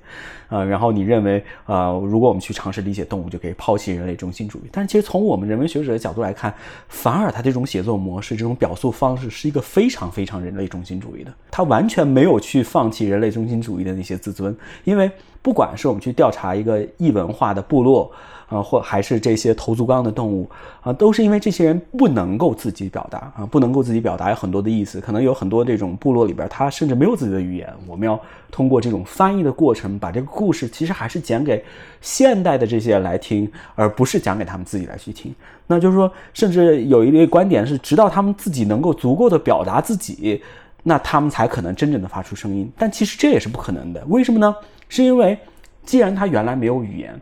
[0.50, 3.23] 呃，然后你认为呃，如果我们去尝试理解动物。
[3.24, 6.54] 我们就可以抛弃人类中心主义，但是其实从我们人文学者的角度来看，
[6.90, 11.34] 反而他这种写作模式、这种表述方式是一个非常非常人类中心主义的。
[11.50, 15.10] 他完全没有去放弃人类中心主义的那些自尊，因为
[15.42, 18.12] 不管是我们去调查一个异文化的部落，
[18.48, 20.50] 啊，或还是这些头足纲的动物
[20.82, 28.20] 啊，都是因为这些人不能够自己表达啊，不能够自己表达有很多的意思，可能有很多这种部落里边，他甚至没有自己的语言，我们要
[28.52, 31.64] 通过这种翻译的过程，把这个故事其实还是讲给
[32.02, 35.34] 现代的这些来听，而不是讲给他们自己来去听。
[35.66, 40.42] 那就是说，甚至有一类观点是，直到他们自己能够足够的表达自己，
[40.84, 42.70] 那他们才可能真正的发出声音。
[42.78, 44.56] 但其实这也是不可能的，为什么呢？
[44.90, 45.38] 是因为
[45.86, 47.20] 既然他原来没有语言。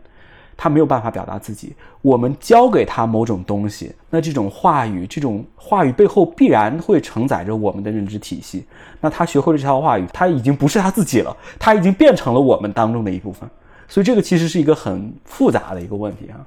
[0.62, 8.64] 他没有办法表达自己，我们教给他某种东西，那这种话语，这种话语背后必然会承载着我们的认知体系。
[9.00, 13.50] 那他学会了这套话语，他已经不是他自己了，他已经变成了我们当中的一部分。
[13.88, 16.38] 所以这个其实是一个很复杂的一个问题啊。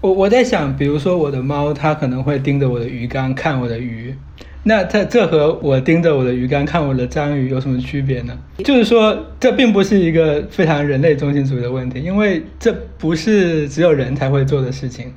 [0.00, 4.16] 我我在想，比如说我的猫，它可能会盯着我的鱼缸看我的鱼。
[4.68, 8.36] 那这这和我盯着我的鱼竿看我的章鱼有什么区别呢？
[8.64, 15.12] 就是说，这并不是一个非常人类中心主义的问题，因为这不是只有人才会做的事情。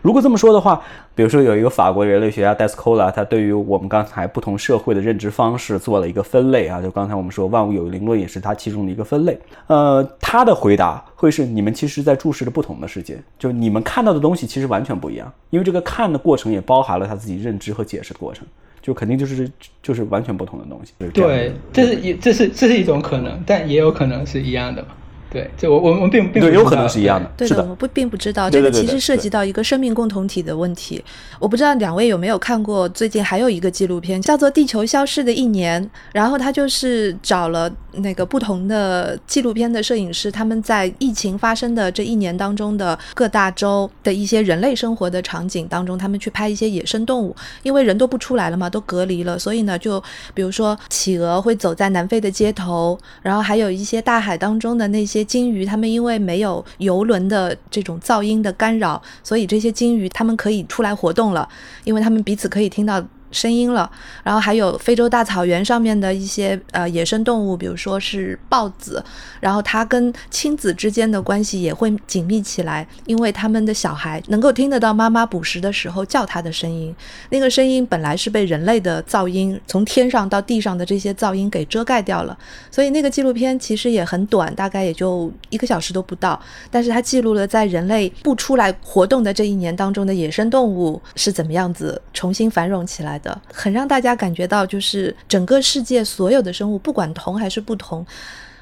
[0.00, 0.80] 如果这么说的话，
[1.16, 9.36] 比如说有一个法国人类学家 Descola，他对于我们刚才不同社会的认知方式做了一个分类啊，就刚才我们说万物有灵论也是他其中的一个分类。
[9.66, 18.46] 呃，他的回答会是你们其实在注视着不同的世界，就你们看到的东西其实完全不一样，因为这个看的过程也包含了他自己认知和解释的过程。
[18.88, 19.46] 就肯定就是
[19.82, 20.94] 就是完全不同的东西。
[21.12, 24.88] 对，这是一这是这是一种可能，但也有可能是一样的嘛。
[25.30, 31.04] 对，就我我们并并有可能是一样的，对的，我们不并不知道这个其实涉及到一个生命共同体的问题。
[31.38, 50.02] 我不知道两位有没有看过最近还有一个纪录片叫做《地球消失的一年》，然后他就是找了那个不同的纪录片的摄影师，他们在疫情发生的这一年当中的各大洲的一些人类生活的场景当中，他们去拍一些野生动物，因为人都不出来了嘛，都隔离了，所以呢，就
[50.32, 55.17] 比如说企鹅会走在南非的街头，然后还有一些大海当中的那些。
[55.24, 61.48] 鲸鱼，它们因为没有游轮的这种噪音的干扰，所以这些鲸鱼它们可以出来活动了，
[61.84, 63.04] 因为它们彼此可以听到。
[63.30, 63.90] 声音了，
[64.22, 69.04] 然后还有非洲大草原上面的一些呃野生动物，比如说是豹子，
[69.40, 76.94] 然后它跟亲子之间的关系也会紧密起来，因为他们的小孩能够听得到妈妈捕食的时候叫它的声音，
[77.30, 82.36] 那个声音本来是被人类的噪音从天上到地上的这些噪音给遮盖掉了，
[82.70, 93.17] 所以那个纪录片其实也很短，大概也就一个小时都不到，但是它记录了在人类不出来活动的这一年当中的野生动物是怎么样子重新繁荣起来。
[93.18, 98.06] 的很让大家感觉到，就是整个世界所有的生物，不管同还是不同，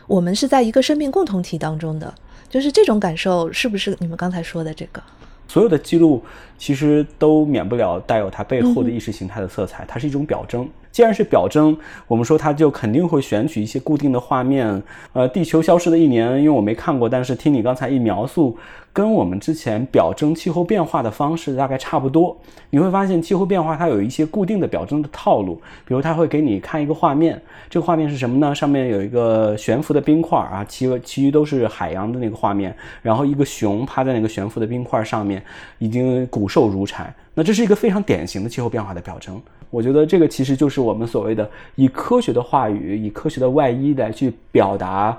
[0.07, 2.12] 我们是在一个生命共同体当中的，
[2.48, 5.02] 就是这种感受，是不是你们刚才说的这个？
[5.48, 6.24] 所有的记录
[6.59, 10.68] 其实都免不了带有它背后的意识形态的色彩，它是一种表征。
[10.97, 11.76] 既然是表征，
[12.09, 14.82] 我们说它就肯定会选取一些固定的画面。
[15.12, 18.57] 呃，地球消失的一年，因为我没看过，但是听你刚才一描述。
[18.94, 22.34] 跟我们之前表征气候变化的方式大概差不多，
[22.70, 27.38] 你会发现气候变化它有一些固定的表征的套路，比如它会给你看一个画面，
[27.68, 28.55] 这个画面是什么呢？
[28.55, 35.42] 上面有一个悬浮的冰块啊，其其余都是海洋的那个画面，然后一个熊趴在那个悬浮的冰块上面，
[35.76, 37.14] 已经骨瘦如柴。
[37.37, 39.41] 那这是一个非常典型的气候变化的表征。
[39.70, 45.16] 我觉得这个其实就是我们所谓的以科学的话语，以科学的外衣来去表达。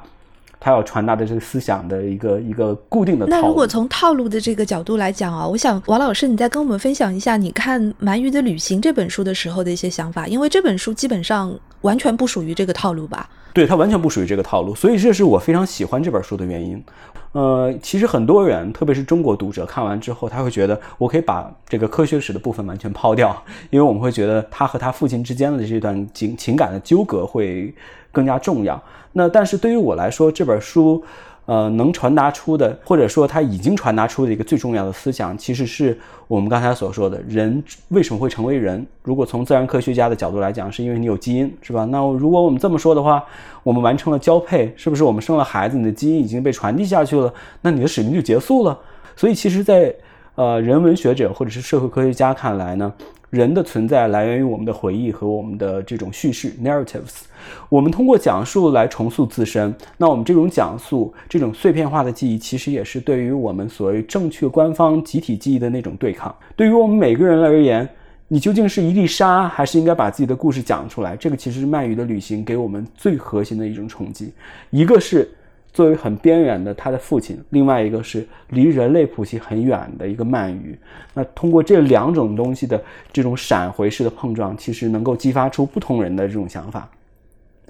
[0.59, 3.41] 他要传达的这个思想的一个一个固定的套路。
[3.41, 13.29] 那如果从套路的这个角度来讲啊，我想王老师，你再跟我们分享一下你看《鳗鱼的旅行》这本书的时候的一些想法，因为这本书基本上完全不属于这个套路吧？
[13.53, 16.83] 对，他完全不属于这个套路，所以这是我非常喜欢这本书的原因。
[17.31, 23.35] 呃，其实很多人，特别是中国读者看完之后，他会觉得我可以把这个科学史的部分完全抛掉，
[23.69, 27.73] 因为我们会觉得他和他父亲之间的这段情情感的纠葛会。
[28.09, 28.81] 更加重要。
[29.13, 31.03] 那但是对于我来说，这本书，
[31.47, 38.85] 呃，能传达出的，或者说它已经传达出的一个最重要的思想，其实是我们刚才所说的人为什么会成为人。
[39.01, 41.85] 如果从自然科学家的角度来讲，是因为你有基因，是吧？
[41.85, 43.23] 那如果我们这么说的话，
[43.63, 47.33] 我们完成了交配，是不是我们生了孩子，你的基因已经被传递下去了？
[47.61, 48.77] 那你的使命就结束了。
[49.15, 49.95] 所以，其实，在
[50.35, 52.93] 呃人文学者或者是社会科学家看来呢？
[53.29, 57.23] 人的存在来源于我们的回忆和我们的这种叙事 narratives，
[57.69, 59.73] 我们通过讲述来重塑自身。
[59.97, 66.33] 那我们这种讲述，这种碎片化的记忆，其实也是对于我们所谓正确官方集体记忆的那种对抗。
[66.55, 67.87] 对于我们每个人而言，
[68.27, 71.15] 你究竟是一粒沙，还是应该把自己的故事讲出来？
[71.15, 74.31] 这个其实是鳗鱼的旅行给我们最核心的一种冲击。
[74.69, 75.29] 一个是。
[75.73, 80.75] 作为很边缘的他的父亲，另外一个是离人类谱系很远的一个鳗鱼。
[81.13, 82.81] 那通过这两种东西的
[83.13, 86.89] 这种闪回式的碰撞，其实能够激发出不同人的这种想法。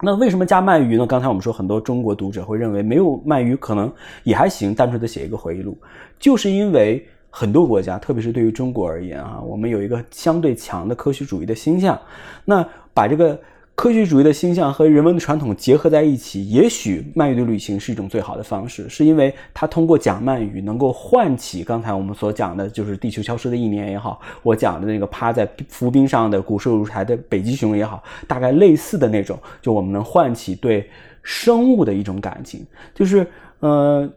[0.02, 1.06] 那为什么加鳗鱼呢？
[1.06, 3.92] 刚才我们说很多中国读者会认为没有鳗鱼可能
[4.24, 5.78] 也还行，单纯的写一个回忆录，
[6.20, 12.00] 就是因为很多国家，特别是对于中国而言啊，我们有一个相对强的科学主义的倾向，
[12.46, 13.40] 那把这个。
[13.78, 30.90] 科学主义的星象和人文的传统结合在一起，也许鳗鱼的旅行是一种最好的方式，是因为它通过讲鳗鱼能够唤起刚才我们所讲的，就是地球消失的一年也好，我讲的那个趴在浮冰上的骨瘦如柴的北极熊也好，大概类似的那种，就我们能唤起对
[31.22, 32.66] 生物的一种感情，
[32.96, 33.28] 就是
[33.60, 34.10] 呃。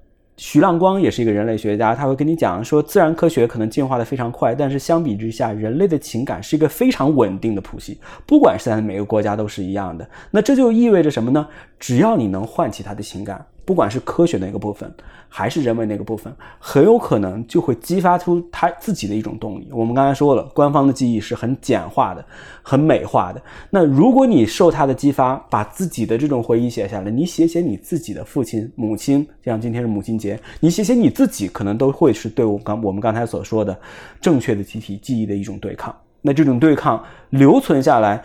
[0.43, 10.09] 徐浪光也是一个人类学家，他会跟你讲说，自然科学可能进化的非常快，但是相比之下，人类的情感是一个非常稳定的谱系，不管是在哪个国家都是一样的。
[10.31, 11.47] 那这就意味着什么呢？
[11.79, 13.45] 只要你能唤起他的情感。
[13.71, 14.93] 不管是科学那个部分，
[15.29, 19.69] 还是人为那个部分，很有可能就会激发出他自己的一种动力。
[19.71, 22.25] 我们刚才说了，官方的记忆是很简化的、
[22.65, 23.41] 很美化的。
[23.71, 33.79] 那如果你受他的激发，把自己的这种回忆写下来，你写写你自己的父亲、母亲，像今天是母亲节，你写写你自己，可能都会是对我刚我们刚才所说的
[34.21, 35.95] 正确的集体记忆的一种对抗。
[36.21, 38.21] 那这种对抗留存下来，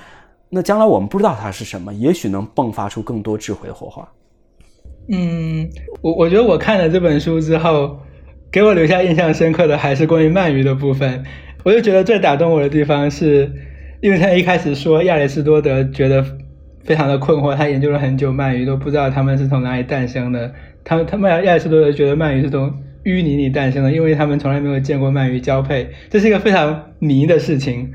[0.50, 4.10] 那将来我们不知道它是什么，也许能迸发出更多智慧的火花。
[5.08, 5.70] 嗯，
[6.02, 8.00] 我我觉得我看了这本书之后，
[8.52, 11.24] 给我留下印象深刻的还是关于鳗鱼的部分。
[11.64, 13.52] 我就觉得最打动我的地方是，
[14.02, 16.24] 因为他一开始说亚里士多德觉得
[16.84, 20.54] 非常的困惑，他研究了很久鳗鱼都不知道它们是从哪里诞生的。
[20.84, 22.72] 他他们亚里士多德觉得鳗鱼是从
[23.04, 27.92] 淤泥里诞生的，因为他们从来没有见过鳗鱼交配，这是一个非常迷的事情。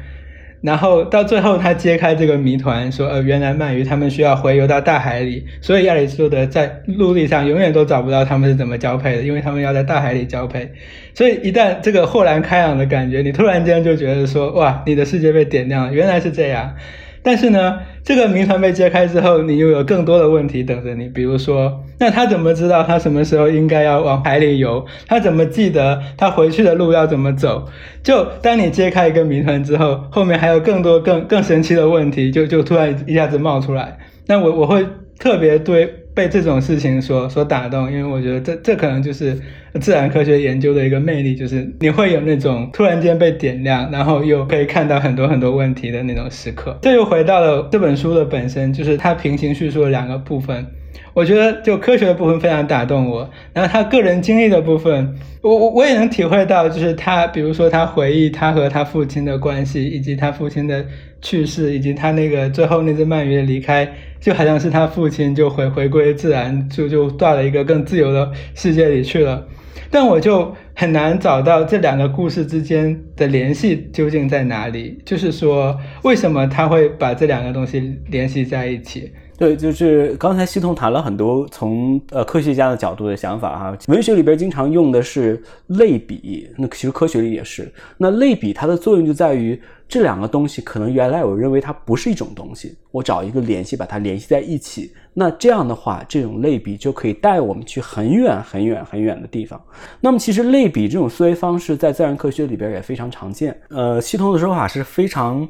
[0.62, 10.70] 然后到最后，他揭开这个谜团，说：“呃，原来鳗鱼它们需要回游到大海里，所以亚里士多德在陆地上永远都找不到它们是怎么交配的，因为它们要在大海里交配。
[11.14, 16.74] 所以一旦这个豁然开朗的感觉，你突然间就觉得说，哇，你的世界被点亮了，原来是这样。”
[17.22, 21.08] 但是呢，这个谜团被揭开之后，你又有更多的问题等着你。
[21.08, 24.84] 比如说，那他怎么知道他什么时候应该要往海里游？
[25.06, 27.66] 他怎么记得他回去的路要怎么走？
[28.02, 33.98] 就当你揭开一个谜团之后，后面还有更多更更神奇的问题，就就突然一下子冒出来。
[34.26, 34.86] 那我我会
[35.18, 35.99] 特别对。
[36.14, 39.38] 被这种事情所所打动，因为我觉得这这可能就是
[39.80, 46.78] 自然科学研究的一个魅力，就是你会有那种突然间被点亮，然后又可以看到很多很多问题的那种时刻。
[46.82, 50.66] 这又回到了这本书的本身，就是它平行叙述的两个部分。
[51.12, 60.86] 我觉得就科学的部分非常打动我，然后他个人经历的部分，我我我也能体会到，就是他比如说他回忆他和他父亲的关系，以及他父亲的
[61.20, 63.88] 去世，以及他那个最后那只鳗鱼的离开，
[64.20, 69.46] 就好像是他父亲就回回归自然，就就到了一个更自由的世界里去了。
[69.92, 79.10] 但我就很难找到这两个故事之间的联系究竟在哪里，就是说为什么他会把这两个东西联系在一起？
[79.40, 83.78] 对，就是刚才系统谈了很多从呃科学家的角度的想法哈。
[83.88, 87.72] 文学里边经常用的是类比，那其实科学里也是。
[87.96, 94.92] 那类比它的作用就在于这两个东西可能原来我认为它不是一种东西，我找一个联系把它联系在一起。
[95.14, 99.58] 那这样的话，这种类比就可以带我们去很远很远很远的地方。
[100.02, 103.58] 那么其实类比这种思维方式在自然科学里边也非常常见。
[103.70, 105.48] 呃，系统的说法是非常。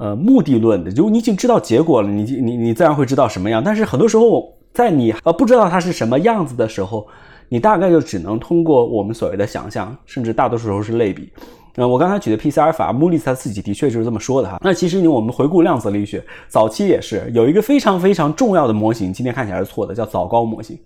[0.00, 3.62] 呃，目的论的，就你已经知道结果了，你你你自然会知道什么样。
[3.62, 7.06] 但是很多时候，在你呃不知道它是什么样子的时候，
[7.50, 11.30] 你大概就只能通过我们所谓的想象，甚至大多数时候是类比。
[11.74, 14.58] 呃，我刚才举的 P C R 法，穆利斯他自己的确就是这么说的哈。
[14.64, 20.78] 那其实你我们回顾量子力学，早期也是有一个非常非常重要的模型，今天看起来是错的，叫早高模型。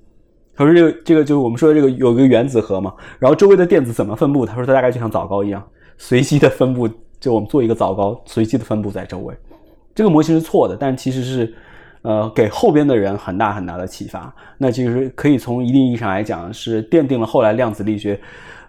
[0.57, 4.45] 他说这个这个就是我们说的这个有一个原子核嘛，然后周围的电子怎么分布？
[4.45, 5.63] 他说它大概就像枣糕一样，
[5.99, 6.89] 随机的分布。
[7.25, 9.35] 就我们做一个枣糕随机的分布在周围，
[9.95, 11.55] 这个模型是错的，但其实是，
[12.03, 14.31] 呃，给后边的人很大很大的启发。
[14.59, 18.21] 那其实可以从一定意义上来讲，是奠定了后来量子力学，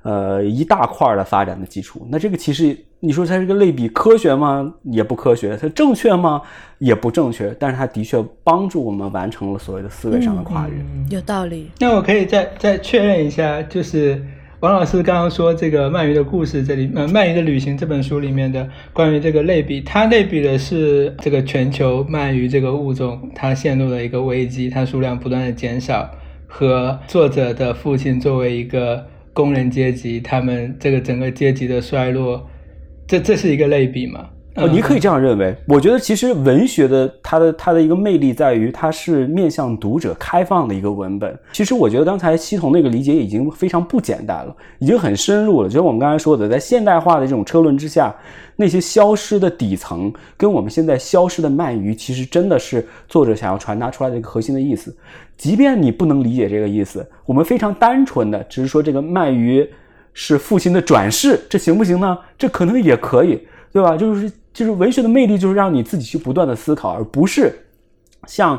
[0.03, 2.07] 呃，一大块的发展的基础。
[2.09, 4.73] 那这个其实你说它是个类比科学吗？
[4.83, 5.57] 也不科学。
[5.57, 6.41] 它正确吗？
[6.77, 7.53] 也不正确。
[7.59, 10.75] 但是它的确帮助我们完成了所谓的思维上的跨越。
[11.09, 11.69] 有道理。
[11.77, 14.25] 那我可以再再确认一下，就是。
[14.65, 26.09] 王老师刚刚说这个鳗鱼的故事，这里呃，鳗鱼的旅行这本书里面的关于这个类比，它类比的是这个全球鳗鱼这个物种它陷入了一个危机，它数量不断的减少，
[26.47, 32.49] 和作者的父亲作为一个工人阶级，他们这个整个阶级的衰落，
[33.05, 34.29] 这这是一个类比吗？
[34.55, 35.53] 呃，你可以这样认为。
[35.67, 41.37] 我觉得其实文学的它的它的一个魅力在于，它是面向读者开放的一个文本。
[41.51, 45.67] 其实我觉得刚才西彤那个理解已经非常不简单了，已经很深入了。
[45.67, 48.15] 就像我们刚才说的，在现代化的这种车轮之下，
[48.55, 54.95] 那些消失的底层，跟我们现在消失的鳗鱼，其实真的是作者想要传达出来的一个核心的意思。
[55.37, 59.69] 即便你不能理解这个意思，我们非常单纯的只是说这个鳗鱼
[60.13, 62.17] 是父亲的转世，这行不行呢？
[62.37, 63.97] 这可能也可以，对吧？
[63.97, 67.53] 就是就是文学的魅力，就是让你自己去不断的思考，而不是
[68.25, 68.57] 像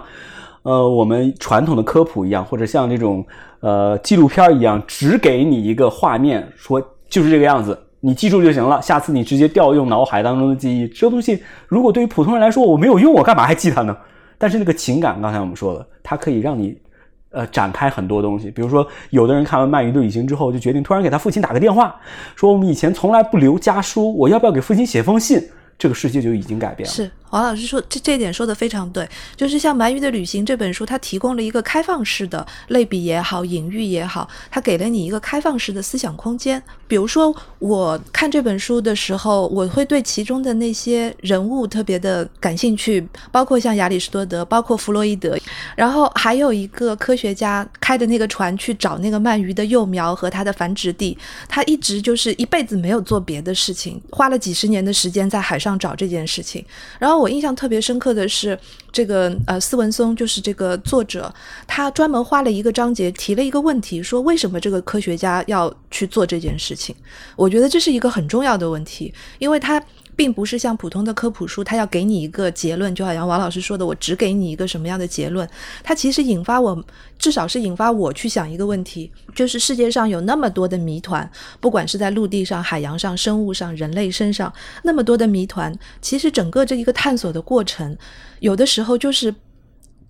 [0.63, 3.25] 呃我们传统的科普一样，或者像这种
[3.61, 6.79] 呃纪录片一样，只给你一个画面，说
[7.09, 8.81] 就是这个样子，你记住就行了。
[8.83, 13.97] 下次你直接调用脑海当中的记忆，这东西如果对于普通人来说我没有用，我干嘛还记它呢？
[14.37, 16.77] 但是那个情感，刚才我们说了，它可以让你，
[17.31, 18.51] 呃，展开很多东西。
[18.51, 21.97] 比如说，有的人看完《鳗鱼的旅行》之后，就决定突然给他父亲打个电话，
[22.35, 25.43] 说我们以前从来不留家书，我要不要给父亲写封信？
[25.79, 26.95] 这个世界就已经改变了。
[27.31, 36.63] 王老师说这这一点说的非常对，就是像《鳗鱼的旅行》这本书，它提供了一个开放式的类比也好，隐喻也好，它给了你一个开放式的思想空间。
[36.89, 45.37] 比如说，我看这本书的时候，我会对其中的那些人物特别的感兴趣，包括像亚里士多德，包括弗洛伊德，
[45.75, 51.19] 然后还有一个科学家开的那个船去找那个鳗鱼的幼苗和它的繁殖地，
[51.49, 56.65] 他一直就是一辈子没有做别的事情，花了几十年的时间在海上找这件事情。
[57.01, 58.59] 然后我印象特别深刻的是，
[58.93, 61.33] 这个呃斯文松就是这个作者，
[61.67, 66.95] 他专门画了一个章节提了一个问题，说为什么这个科学家要去做这件事情？
[67.37, 69.83] 我觉得这是一个很重要的问题，因为他
[70.17, 75.49] 并不是像普通的科普书，它要给你一个结论，就好像王老师说的，我只给你一个什么样的结论。
[75.85, 76.83] 它其实引发我，
[77.19, 84.53] 至少是引发我去想一个问题，就是世界上有那么多的谜团，不管是在陆地上、海洋上、生物上、人类身上，
[84.83, 87.97] 那么多的谜团，其实整个这一个探索的过程，
[88.41, 89.35] 有的时候就是。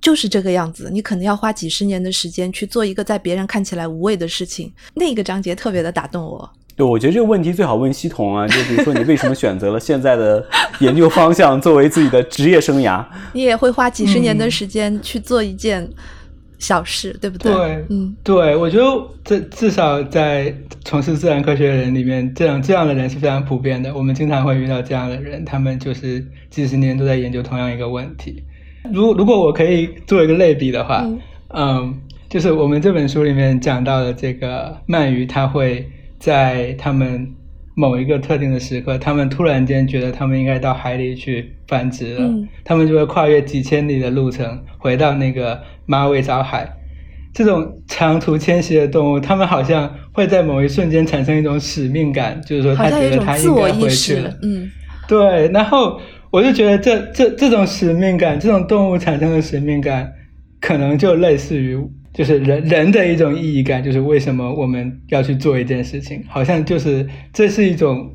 [0.06, 4.72] 就是这个样子，你可能要花几十年的时间去做一个在别人看起来无谓的事情。
[4.94, 6.48] 那个章节特别的打动我。
[6.76, 10.46] 对，我觉得这个问题最好问系统啊，就比如说你为什么选择了现在的
[10.78, 13.04] 研究方向作为自己的职业生涯？
[13.34, 15.90] 你也会花几十年的时间去做一件
[16.60, 17.52] 小事，对不对？
[17.52, 18.84] 对，嗯，对，我觉得
[19.24, 20.54] 这至少在
[20.84, 23.92] 从事自然科学的人里面，这样这样的人是非常普遍的。
[23.92, 28.44] 我们经常会遇到这样的人，他们就是几十年都在研究同样一个问题。
[28.92, 31.06] 如如果我可以做一个类比的话，
[31.54, 31.94] 嗯，
[32.28, 37.26] 就是我们这本书里面讲到的这个鳗鱼，它会在他们
[37.74, 42.30] 某一个特定的时刻，他们突然间觉得他们应该到海里去繁殖了，
[42.64, 46.68] 他们就会跨越几千里的路程回到那个马尾藻海。
[47.32, 54.34] 这种长途迁徙的动物，他们好像会在某一瞬间产生一种使命感，就是说他觉得他应该回去了。
[54.42, 54.70] 嗯，
[55.06, 56.00] 对，然后。
[56.30, 60.12] 我就觉得这这这种使命感，这种动物产生的使命感，
[60.60, 61.78] 可能就类似于
[62.12, 68.14] 就是人人的一种意义感，就是为什么我们要去做一件事情，好像就是这是一种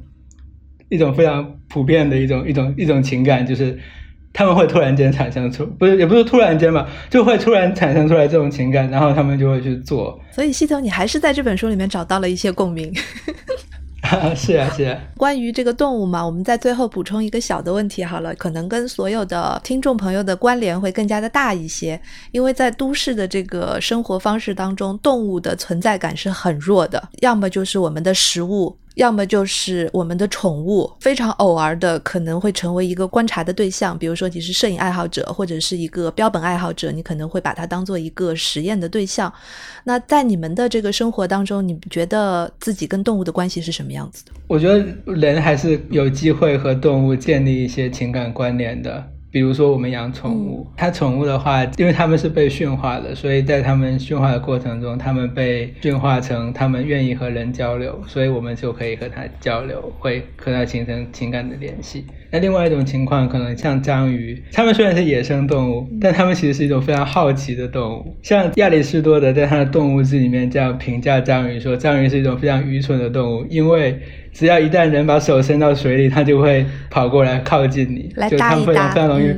[0.90, 3.78] 一种非常普遍的一种一种一种情感，就是
[4.34, 10.20] 他们会突然间产生出，不是也不是突然间吧，就会突然产生出来这种情感，然后他们就会去做。
[10.32, 12.94] 所以，西头，你还是在这本书里面找到了一些共鸣。
[14.36, 15.00] 是啊，是啊。
[15.16, 28.76] 关于这个动物嘛，我们在最后补充一个小的问题好了，可能跟所有的听众朋友的关联会更加的大一些，因为在都市的这个生活方式当中，动物的存在感是很弱的，要么就是我们的食物。
[29.02, 33.98] 要么就是我们的宠物，非常偶尔的可能会成为一个观察的对象。
[33.98, 39.34] 比如说你是摄影爱好者，或者是一个标本爱好者，你可能会把它当做一个实验的对象。
[39.84, 44.32] 那在你们的这个生活当中，你觉得自己跟动物的关系是什么样子的？
[44.48, 44.86] 我觉得
[45.16, 49.04] 人还是有机会和动物建立一些情感关联的。
[49.32, 62.06] 比如说，我们养宠物，它宠物的话，因为它们是被驯化的，所以在它们驯化的过程中，它们被驯化成它们愿意和人交流，所以我们就可以和它交流，会和它形成情感的联系。
[62.30, 68.18] 那另外一种情况，可能像章鱼，它们虽然是野生动物，但它们其实是一种非常好奇的动物。
[68.22, 73.98] 像亚里士多德在他的《动物志》里面这样评价章鱼说：“章鱼是一种非常愚蠢的动物，因为。”
[74.34, 79.34] 只要一旦人把手伸到水里，它就会跑过来靠近你，就它非常非常容易，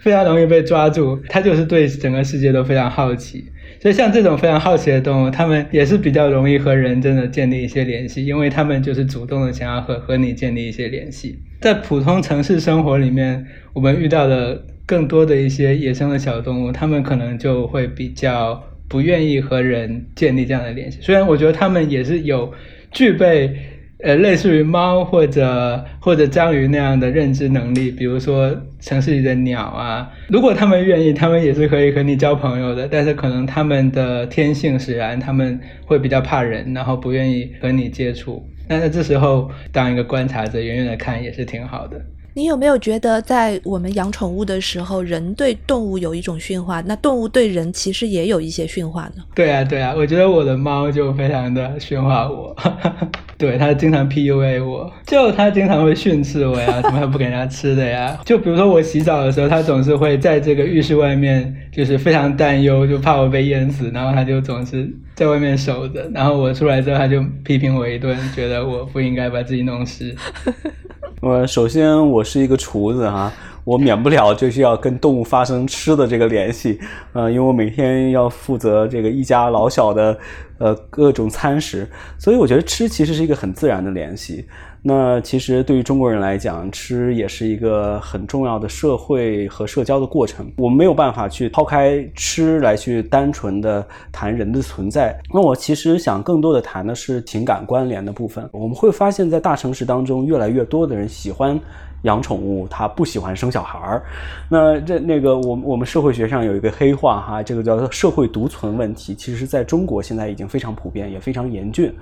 [0.00, 1.18] 非常容易被抓住。
[1.28, 3.44] 它就是对整个世界都非常好奇，
[3.80, 11.38] 所以像这种非常好奇的动物，它们也是比较容易和人真的建立一些联系，因为它们就是主动的想要和和你建立一些联系。
[11.60, 20.98] 在普通城市生活里面，我们遇到的更多的一些野生的小动物，它们可能就会比较不愿意和人建立这样的联系。
[21.02, 22.52] 虽然我觉得它们也是有
[22.90, 23.54] 具备。
[24.02, 32.88] 呃，类似于猫或者或者章鱼那样的认知能力，比如说城市里的鸟啊，如果他们愿意，他们也是可以和你交朋友的。
[32.88, 38.44] 但是可能他们的天性使然，他们会比较怕人，然后不愿意和你接触。
[38.68, 42.00] 但是这时候当一个观察者，远远的看也是挺好的。
[42.34, 49.22] 你有没有觉得，在我们养宠物的时候，人对动物有一种驯化，那动物对人其实也有一些驯化呢？
[49.34, 52.56] 对啊，对啊，我觉得我的猫就非常的驯化我，
[53.36, 58.18] 对它经常 PUA 我，就它经常会训斥我呀， 怎么不给人家吃的呀。
[58.24, 70.16] 就比如说我洗澡的时候，它总是会在这个浴室外面，就是非常担忧，就怕我被淹死，然后它就总是在外面守着，然后我出来之后，它就批评我一顿，觉得我不应该把自己弄湿。
[71.22, 76.80] 呃首先我是一个厨子哈，我免不了就是要跟动物发生吃的这个联系，
[77.12, 80.18] 呃，因为我每天要负责这个一家老小的
[80.58, 84.44] 呃各种餐食，所以我觉得吃其实是一个很自然的联系。
[84.84, 90.50] 那其实对于中国人来讲，吃也是一个很重要的社会和社交的过程。
[90.56, 95.16] 我们没有办法去抛开吃来去单纯的谈人的存在。
[95.32, 98.48] 那我其实想更多的谈的是情感关联的部分。
[98.50, 101.58] 我们会发现，在大城市当中，越来越多的人喜欢。
[102.02, 104.02] 养宠物，他不喜欢生小孩儿，
[104.48, 111.94] 那这那个，我我们社会学上有一个黑话哈，这个叫做社会独存问题，其实在中国现在已经非常普遍，也非常严峻。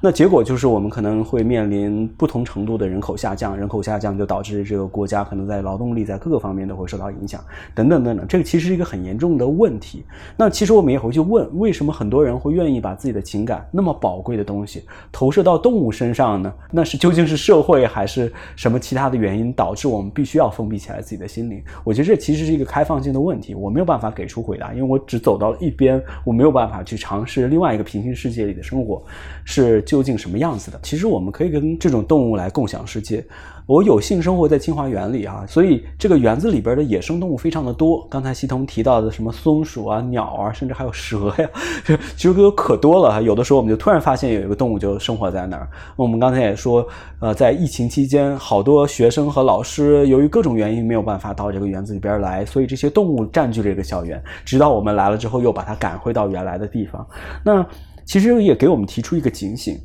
[0.00, 7.42] 那结果就是我们可能会面临不同程度的人口下降，人口下降就导致这个国家可能在劳动力在各个方面都会受到影响，
[7.74, 8.26] 等等等等。
[8.28, 10.04] 这个其实是一个很严重的问题。
[10.36, 16.52] 那其实我们也会去问，为什么很多人会愿意把自己的情感那么宝贵的东西投射到动物身上呢？
[16.70, 19.47] 那是究竟是社会还是什么其他的原因？
[19.52, 29.02] 导致我们必须要封闭起来自己的心灵，我觉得这其实是一个开放性的问题，我没有办法给出回答，因为我只走到了一边，我没有办法去尝试另外一个平行世界里的生活
[29.44, 30.78] 是究竟什么样子的。
[30.82, 33.24] 其实我们可以跟这种动物来共享世界。
[33.68, 38.02] 我有幸生活在清华园里啊，所以这个园子里边的野生动物非常的多。
[38.08, 41.50] 刚才西彤提到的什么松鼠啊、鸟啊，甚至还有蛇呀，
[42.16, 43.22] 其实有可多了。
[43.22, 45.68] 有的时候我们就突然发现有一个动物就生活在那儿。
[45.96, 46.82] 我们刚才也说，
[47.20, 54.18] 呃，在疫情期间，好多学生和老师由于各种原因没有办法到这个园子里边来，所以这些动物占据这个校园。
[54.46, 57.06] 直到我们来了之后，又把它赶回到原来的地方。
[57.44, 57.62] 那
[58.06, 59.78] 其实也给我们提出一个警醒。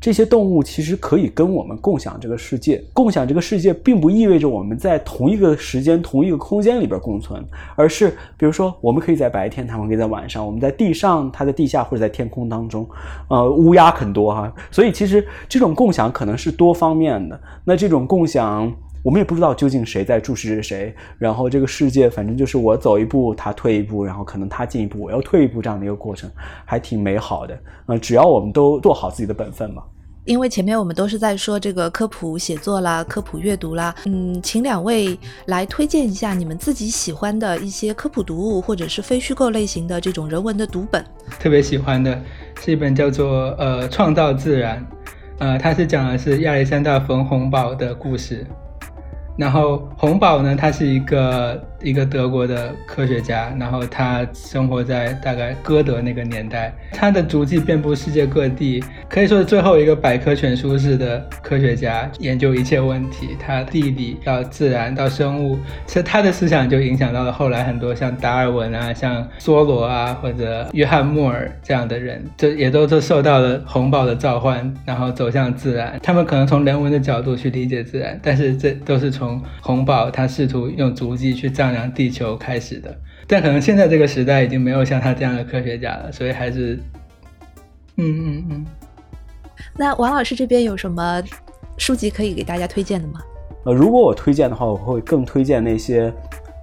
[0.00, 7.44] 这些动物其实可以跟我们共享这个世界，共享这个世界，并不意味着我们在同一个时间、同一个空间里边共存，
[7.74, 12.88] 而是比如说，我们可以在白天，它们可以在晚上；我们在地上，它在地下，或者在天空当中。
[13.28, 17.40] 呃，乌鸦很多哈，所以其实这种共享可能是多方面的。
[17.64, 18.72] 那这种共享，
[19.06, 20.92] 我们也不知道究竟谁在注视着谁。
[21.16, 26.28] 然后这个世界，反正就是我走一步，他退一步，然后可能他进一步，我要退一步，这样的一个过程，
[26.64, 27.56] 还挺美好的。
[27.86, 29.84] 呃，只要我们都做好自己的本分嘛。
[30.24, 41.04] 因为前面我们都是在说这个科普写作啦、科普阅读啦，嗯，请两位来推荐一下你们自己喜欢的一些科普读物，或者是非虚构类型的这种人文的读本。
[41.38, 42.20] 特别喜欢的
[42.60, 44.80] 是一本叫做《呃创造自然》，
[45.38, 48.44] 呃，它是讲的是亚历山大·冯·洪堡的故事。
[49.36, 75.98] 然后红宝呢，它是一个一个德国的科学家，然后他生活在大概歌德那个年代，他的足迹遍布世界各地，可以说是最后一个百科全书式的科学家，研究一切问题，他地理到自然到生物，其实他的思想就影响到了后来很多像达尔文啊、像梭罗啊或者约翰穆尔这样的人，这也都是受到了洪堡的召唤，然后走向自然。
[76.02, 82.96] 他们可能从人文的角度去理解自然，但是这都是从从洪堡他试图用足迹去丈量地球开始的，
[83.26, 86.78] 但可能现在这个时代已经没有像他这样的科学家了，所以还是，
[87.96, 88.66] 嗯嗯嗯。
[89.76, 91.20] 那王老师这边有什么
[91.76, 93.20] 书籍可以给大家推荐的吗？
[93.64, 96.12] 呃，如果我推荐的话，我会更推荐那些，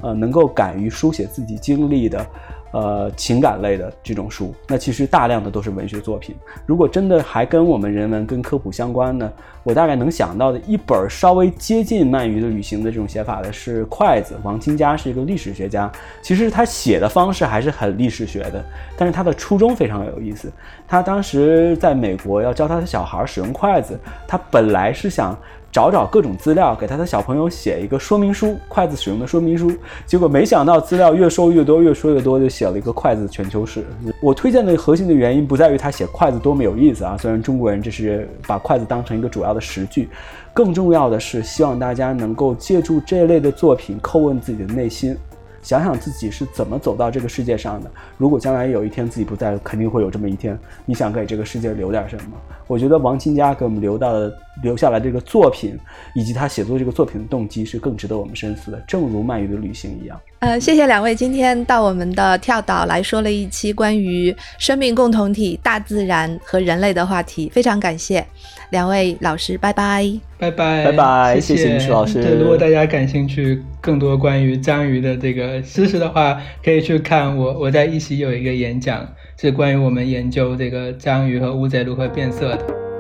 [0.02, 2.26] 呃，能够敢于书写自己经历的。
[2.74, 6.36] 呃，情感类的这种书，那其实大量的都是文学作品。
[6.66, 15.92] 如果真的还跟我们人文、跟科普相关呢，我大概能想到的一本稍微接近鳗鱼的旅行的这种写法的是《筷子》，王清嘉是一个历史学家。
[16.24, 18.66] 其实他写的方式还是很历史学的，
[18.98, 20.52] 但是他的初衷非常有意思。
[20.88, 25.38] 他当时在美国要教他的小孩使用筷子，他本来是想。
[25.74, 29.74] 找找各种资料，给他的小朋友写一个说明书，筷子使用的说明书。
[30.06, 33.84] 结果没想到资料越收越多，越说越多，就写了一个筷子全球史。
[34.22, 40.08] 我推荐的核心的原因不在于他写筷子多么有意思啊，虽然中国人这是把筷子当成一个主要的食具，
[40.54, 45.18] 更重要的是希望大家能够借助这类的作品叩问自己的内心，
[45.64, 47.90] 想想自己是怎么走到这个世界上的。
[48.20, 50.56] 如果将来有一天自己不在，肯定会有这么一天。
[50.86, 52.38] 你想给这个世界留点什么？
[52.68, 54.34] 我觉得王清佳给我们留到的。
[54.62, 55.76] 留下来这个作品，
[56.14, 60.16] 以及他写作这个作品的动机是更值得我们深思的，正如鳗鱼的旅行一样。
[60.42, 68.24] 呃，谢谢两位今天到我们的跳岛来说了一期关于生命共同体、大自然和人类的话题，非常感谢
[68.70, 70.08] 两位老师，拜拜，
[70.38, 72.22] 拜拜，拜拜，谢谢谢老师。
[72.22, 79.04] 对，如果大家感兴趣更多关于章鱼的这个知识的话，可以去看我我在一席有一个演讲，
[79.44, 82.93] 是关于我们研究这个章鱼和乌贼如何变色的。